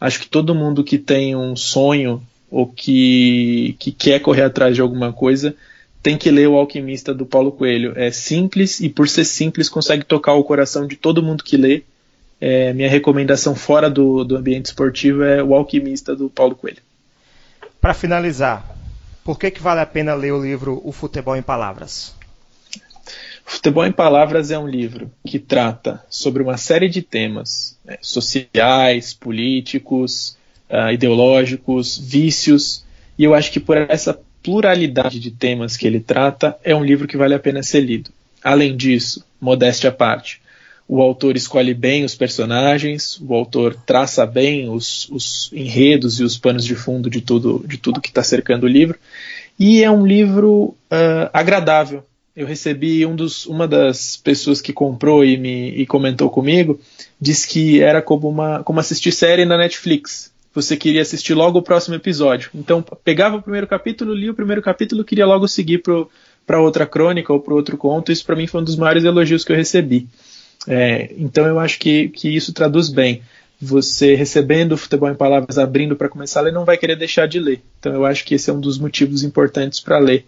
Acho 0.00 0.18
que 0.18 0.26
todo 0.28 0.56
mundo 0.56 0.82
que 0.82 0.98
tem 0.98 1.36
um 1.36 1.54
sonho 1.54 2.20
ou 2.50 2.66
que, 2.66 3.76
que 3.78 3.92
quer 3.92 4.18
correr 4.18 4.42
atrás 4.42 4.74
de 4.74 4.80
alguma 4.80 5.12
coisa 5.12 5.54
tem 6.02 6.18
que 6.18 6.32
ler 6.32 6.48
o 6.48 6.56
Alquimista 6.56 7.14
do 7.14 7.24
Paulo 7.24 7.52
Coelho. 7.52 7.92
É 7.94 8.10
simples 8.10 8.80
e, 8.80 8.88
por 8.88 9.08
ser 9.08 9.24
simples, 9.24 9.68
consegue 9.68 10.04
tocar 10.04 10.34
o 10.34 10.42
coração 10.42 10.84
de 10.84 10.96
todo 10.96 11.22
mundo 11.22 11.44
que 11.44 11.56
lê. 11.56 11.84
É, 12.40 12.72
minha 12.72 12.90
recomendação 12.90 13.54
fora 13.54 13.88
do, 13.88 14.24
do 14.24 14.36
ambiente 14.36 14.66
esportivo 14.66 15.22
é 15.22 15.40
o 15.40 15.54
Alquimista 15.54 16.16
do 16.16 16.28
Paulo 16.28 16.56
Coelho. 16.56 16.82
Para 17.80 17.94
finalizar, 17.94 18.76
por 19.22 19.38
que, 19.38 19.48
que 19.48 19.62
vale 19.62 19.80
a 19.80 19.86
pena 19.86 20.12
ler 20.12 20.32
o 20.32 20.42
livro 20.42 20.82
O 20.84 20.90
Futebol 20.90 21.36
em 21.36 21.42
Palavras? 21.42 22.12
Futebol 23.44 23.86
em 23.86 23.92
Palavras 23.92 24.50
é 24.50 24.58
um 24.58 24.66
livro 24.66 25.10
que 25.26 25.38
trata 25.38 26.02
sobre 26.08 26.42
uma 26.42 26.56
série 26.56 26.88
de 26.88 27.02
temas 27.02 27.78
né, 27.84 27.98
sociais, 28.00 29.12
políticos, 29.12 30.36
uh, 30.70 30.92
ideológicos, 30.92 31.98
vícios, 31.98 32.84
e 33.18 33.24
eu 33.24 33.34
acho 33.34 33.52
que 33.52 33.60
por 33.60 33.76
essa 33.76 34.18
pluralidade 34.42 35.20
de 35.20 35.30
temas 35.30 35.76
que 35.76 35.86
ele 35.86 36.00
trata, 36.00 36.56
é 36.64 36.74
um 36.74 36.84
livro 36.84 37.06
que 37.06 37.16
vale 37.16 37.34
a 37.34 37.38
pena 37.38 37.62
ser 37.62 37.80
lido. 37.80 38.10
além 38.42 38.76
disso, 38.76 39.24
modéstia 39.40 39.90
à 39.90 39.92
parte, 39.92 40.40
o 40.88 41.00
autor 41.00 41.36
escolhe 41.36 41.72
bem 41.72 42.04
os 42.04 42.14
personagens, 42.14 43.18
o 43.20 43.34
autor 43.34 43.74
traça 43.74 44.26
bem 44.26 44.68
os, 44.68 45.08
os 45.10 45.50
enredos 45.52 46.20
e 46.20 46.24
os 46.24 46.36
panos 46.36 46.64
de 46.64 46.74
fundo 46.74 47.08
de 47.08 47.20
tudo, 47.20 47.64
de 47.66 47.78
tudo 47.78 48.00
que 48.00 48.08
está 48.08 48.22
cercando 48.22 48.64
o 48.64 48.68
livro. 48.68 48.98
E 49.58 49.82
é 49.82 49.90
um 49.90 50.06
livro 50.06 50.74
uh, 50.90 51.30
agradável. 51.32 52.04
Eu 52.34 52.46
recebi 52.46 53.04
um 53.04 53.14
dos, 53.14 53.44
uma 53.44 53.68
das 53.68 54.16
pessoas 54.16 54.60
que 54.60 54.72
comprou 54.72 55.22
e 55.22 55.36
me 55.36 55.70
e 55.70 55.84
comentou 55.84 56.30
comigo, 56.30 56.80
disse 57.20 57.46
que 57.46 57.82
era 57.82 58.00
como, 58.00 58.28
uma, 58.28 58.62
como 58.62 58.80
assistir 58.80 59.12
série 59.12 59.44
na 59.44 59.58
Netflix. 59.58 60.32
Você 60.54 60.76
queria 60.76 61.02
assistir 61.02 61.34
logo 61.34 61.58
o 61.58 61.62
próximo 61.62 61.94
episódio. 61.94 62.50
Então, 62.54 62.82
pegava 63.04 63.36
o 63.36 63.42
primeiro 63.42 63.66
capítulo, 63.66 64.14
lia 64.14 64.30
o 64.30 64.34
primeiro 64.34 64.62
capítulo, 64.62 65.04
queria 65.04 65.26
logo 65.26 65.46
seguir 65.46 65.82
para 66.46 66.60
outra 66.60 66.86
crônica 66.86 67.32
ou 67.32 67.40
para 67.40 67.54
outro 67.54 67.76
conto. 67.76 68.10
Isso 68.10 68.24
para 68.24 68.36
mim 68.36 68.46
foi 68.46 68.62
um 68.62 68.64
dos 68.64 68.76
maiores 68.76 69.04
elogios 69.04 69.44
que 69.44 69.52
eu 69.52 69.56
recebi. 69.56 70.08
É, 70.66 71.12
então 71.18 71.46
eu 71.46 71.58
acho 71.58 71.78
que, 71.78 72.08
que 72.08 72.34
isso 72.34 72.52
traduz 72.52 72.88
bem. 72.88 73.22
Você 73.60 74.14
recebendo 74.14 74.72
o 74.72 74.76
futebol 74.76 75.10
em 75.10 75.14
palavras, 75.14 75.58
abrindo 75.58 75.96
para 75.96 76.08
começar 76.08 76.40
a 76.40 76.44
ler, 76.44 76.52
não 76.52 76.64
vai 76.64 76.78
querer 76.78 76.96
deixar 76.96 77.26
de 77.28 77.38
ler. 77.38 77.62
Então 77.78 77.92
eu 77.92 78.06
acho 78.06 78.24
que 78.24 78.34
esse 78.34 78.48
é 78.48 78.52
um 78.52 78.60
dos 78.60 78.78
motivos 78.78 79.22
importantes 79.22 79.80
para 79.80 79.98
ler 79.98 80.24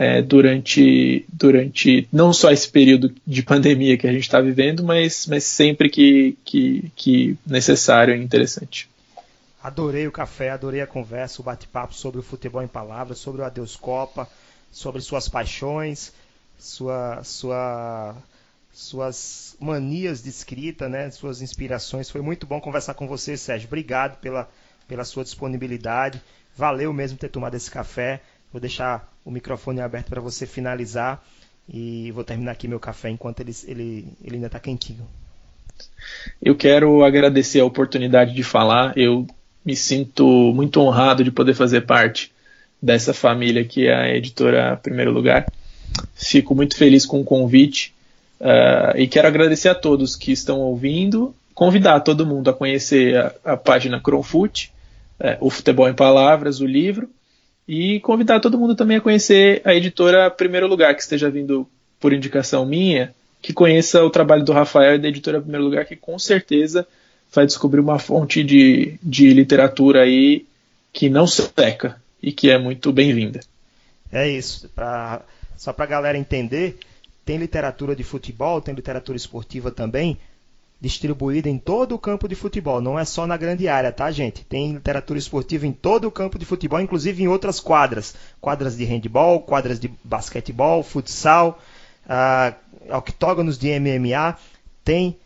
é, 0.00 0.22
durante, 0.22 1.26
durante 1.28 2.08
não 2.12 2.32
só 2.32 2.52
esse 2.52 2.68
período 2.68 3.12
de 3.26 3.42
pandemia 3.42 3.98
que 3.98 4.06
a 4.06 4.12
gente 4.12 4.22
está 4.22 4.40
vivendo, 4.40 4.84
mas, 4.84 5.26
mas 5.26 5.42
sempre 5.42 5.90
que, 5.90 6.38
que, 6.44 6.92
que 6.94 7.36
necessário 7.44 8.14
e 8.14 8.22
interessante. 8.22 8.88
Adorei 9.60 10.06
o 10.06 10.12
café, 10.12 10.50
adorei 10.50 10.80
a 10.80 10.86
conversa, 10.86 11.42
o 11.42 11.44
bate-papo 11.44 11.92
sobre 11.94 12.20
o 12.20 12.22
futebol 12.22 12.62
em 12.62 12.68
palavras, 12.68 13.18
sobre 13.18 13.42
o 13.42 13.44
Adeus 13.44 13.74
Copa, 13.74 14.28
sobre 14.70 15.02
suas 15.02 15.28
paixões, 15.28 16.12
sua, 16.56 17.24
sua 17.24 18.14
suas 18.72 19.56
manias 19.58 20.22
de 20.22 20.28
escrita, 20.28 20.88
né, 20.88 21.10
suas 21.10 21.42
inspirações. 21.42 22.08
Foi 22.08 22.20
muito 22.20 22.46
bom 22.46 22.60
conversar 22.60 22.94
com 22.94 23.08
você, 23.08 23.36
Sérgio. 23.36 23.66
Obrigado 23.66 24.20
pela, 24.20 24.48
pela 24.86 25.04
sua 25.04 25.24
disponibilidade. 25.24 26.22
Valeu 26.56 26.92
mesmo 26.92 27.18
ter 27.18 27.30
tomado 27.30 27.56
esse 27.56 27.68
café. 27.68 28.20
Vou 28.52 28.60
deixar 28.60 29.12
o 29.24 29.30
microfone 29.30 29.80
aberto 29.80 30.08
para 30.08 30.20
você 30.20 30.46
finalizar 30.46 31.22
e 31.68 32.10
vou 32.12 32.24
terminar 32.24 32.52
aqui 32.52 32.66
meu 32.66 32.80
café 32.80 33.10
enquanto 33.10 33.40
ele, 33.40 33.52
ele, 33.66 34.08
ele 34.24 34.36
ainda 34.36 34.46
está 34.46 34.58
quentinho. 34.58 35.06
Eu 36.42 36.56
quero 36.56 37.04
agradecer 37.04 37.60
a 37.60 37.64
oportunidade 37.64 38.34
de 38.34 38.42
falar. 38.42 38.96
Eu 38.96 39.26
me 39.64 39.76
sinto 39.76 40.24
muito 40.54 40.80
honrado 40.80 41.22
de 41.22 41.30
poder 41.30 41.54
fazer 41.54 41.82
parte 41.82 42.32
dessa 42.80 43.12
família 43.12 43.64
que 43.64 43.86
é 43.86 43.94
a 43.94 44.16
editora 44.16 44.76
Primeiro 44.76 45.12
Lugar. 45.12 45.46
Fico 46.14 46.54
muito 46.54 46.76
feliz 46.76 47.04
com 47.04 47.20
o 47.20 47.24
convite 47.24 47.94
Uh, 48.40 48.96
e 48.96 49.08
quero 49.08 49.26
agradecer 49.26 49.68
a 49.68 49.74
todos 49.74 50.14
que 50.14 50.30
estão 50.30 50.60
ouvindo, 50.60 51.34
convidar 51.54 52.00
todo 52.00 52.26
mundo 52.26 52.48
a 52.48 52.54
conhecer 52.54 53.16
a, 53.16 53.34
a 53.44 53.56
página 53.56 54.00
Cronfoot, 54.00 54.72
é, 55.18 55.36
o 55.40 55.50
Futebol 55.50 55.88
em 55.88 55.94
Palavras, 55.94 56.60
o 56.60 56.66
livro, 56.66 57.10
e 57.68 58.00
convidar 58.00 58.40
todo 58.40 58.58
mundo 58.58 58.74
também 58.74 58.96
a 58.96 59.00
conhecer 59.00 59.60
a 59.62 59.74
editora 59.74 60.30
Primeiro 60.30 60.66
Lugar, 60.66 60.94
que 60.94 61.02
esteja 61.02 61.30
vindo 61.30 61.68
por 62.00 62.14
indicação 62.14 62.64
minha, 62.64 63.14
que 63.42 63.52
conheça 63.52 64.02
o 64.02 64.08
trabalho 64.08 64.42
do 64.42 64.52
Rafael 64.52 64.94
e 64.94 64.98
da 64.98 65.08
editora 65.08 65.38
Primeiro 65.38 65.66
Lugar, 65.66 65.84
que 65.84 65.94
com 65.94 66.18
certeza 66.18 66.88
vai 67.30 67.44
descobrir 67.44 67.80
uma 67.80 67.98
fonte 67.98 68.42
de, 68.42 68.98
de 69.02 69.34
literatura 69.34 70.02
aí 70.02 70.46
que 70.94 71.10
não 71.10 71.26
seca 71.26 72.00
e 72.22 72.32
que 72.32 72.48
é 72.50 72.56
muito 72.56 72.90
bem-vinda. 72.90 73.40
É 74.10 74.26
isso. 74.26 74.70
Pra, 74.70 75.20
só 75.54 75.70
para 75.70 75.84
a 75.84 75.88
galera 75.88 76.16
entender, 76.16 76.78
tem 77.22 77.36
literatura 77.36 77.94
de 77.94 78.02
futebol, 78.02 78.62
tem 78.62 78.74
literatura 78.74 79.16
esportiva 79.16 79.70
também, 79.70 80.16
distribuída 80.80 81.48
em 81.48 81.58
todo 81.58 81.94
o 81.94 81.98
campo 81.98 82.28
de 82.28 82.36
futebol, 82.36 82.80
não 82.80 82.98
é 82.98 83.04
só 83.04 83.26
na 83.26 83.36
grande 83.36 83.66
área, 83.66 83.90
tá, 83.90 84.08
gente? 84.10 84.44
Tem 84.44 84.72
literatura 84.72 85.18
esportiva 85.18 85.66
em 85.66 85.72
todo 85.72 86.06
o 86.06 86.10
campo 86.10 86.38
de 86.38 86.44
futebol, 86.44 86.80
inclusive 86.80 87.22
em 87.22 87.28
outras 87.28 87.58
quadras, 87.58 88.14
quadras 88.40 88.76
de 88.76 88.84
handball, 88.84 89.40
quadras 89.40 89.80
de 89.80 89.90
basquetebol, 90.04 90.84
futsal, 90.84 91.58
uh, 92.06 92.54
octógonos 92.96 93.58
de 93.58 93.78
MMA, 93.78 94.36
tem 94.84 95.16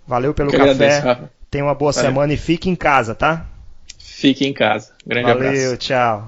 Valeu 0.08 0.34
pelo 0.34 0.50
que 0.50 0.56
café. 0.56 1.00
Agradeço, 1.00 1.30
Tenha 1.52 1.66
uma 1.66 1.76
boa 1.76 1.92
Valeu. 1.92 2.10
semana 2.10 2.32
e 2.32 2.38
fique 2.38 2.70
em 2.70 2.76
casa, 2.76 3.14
tá? 3.14 3.46
Fique 4.00 4.48
em 4.48 4.54
casa. 4.54 4.94
Grande 5.06 5.28
Valeu, 5.28 5.50
abraço. 5.50 5.62
Valeu, 5.62 5.78
tchau. 5.78 6.28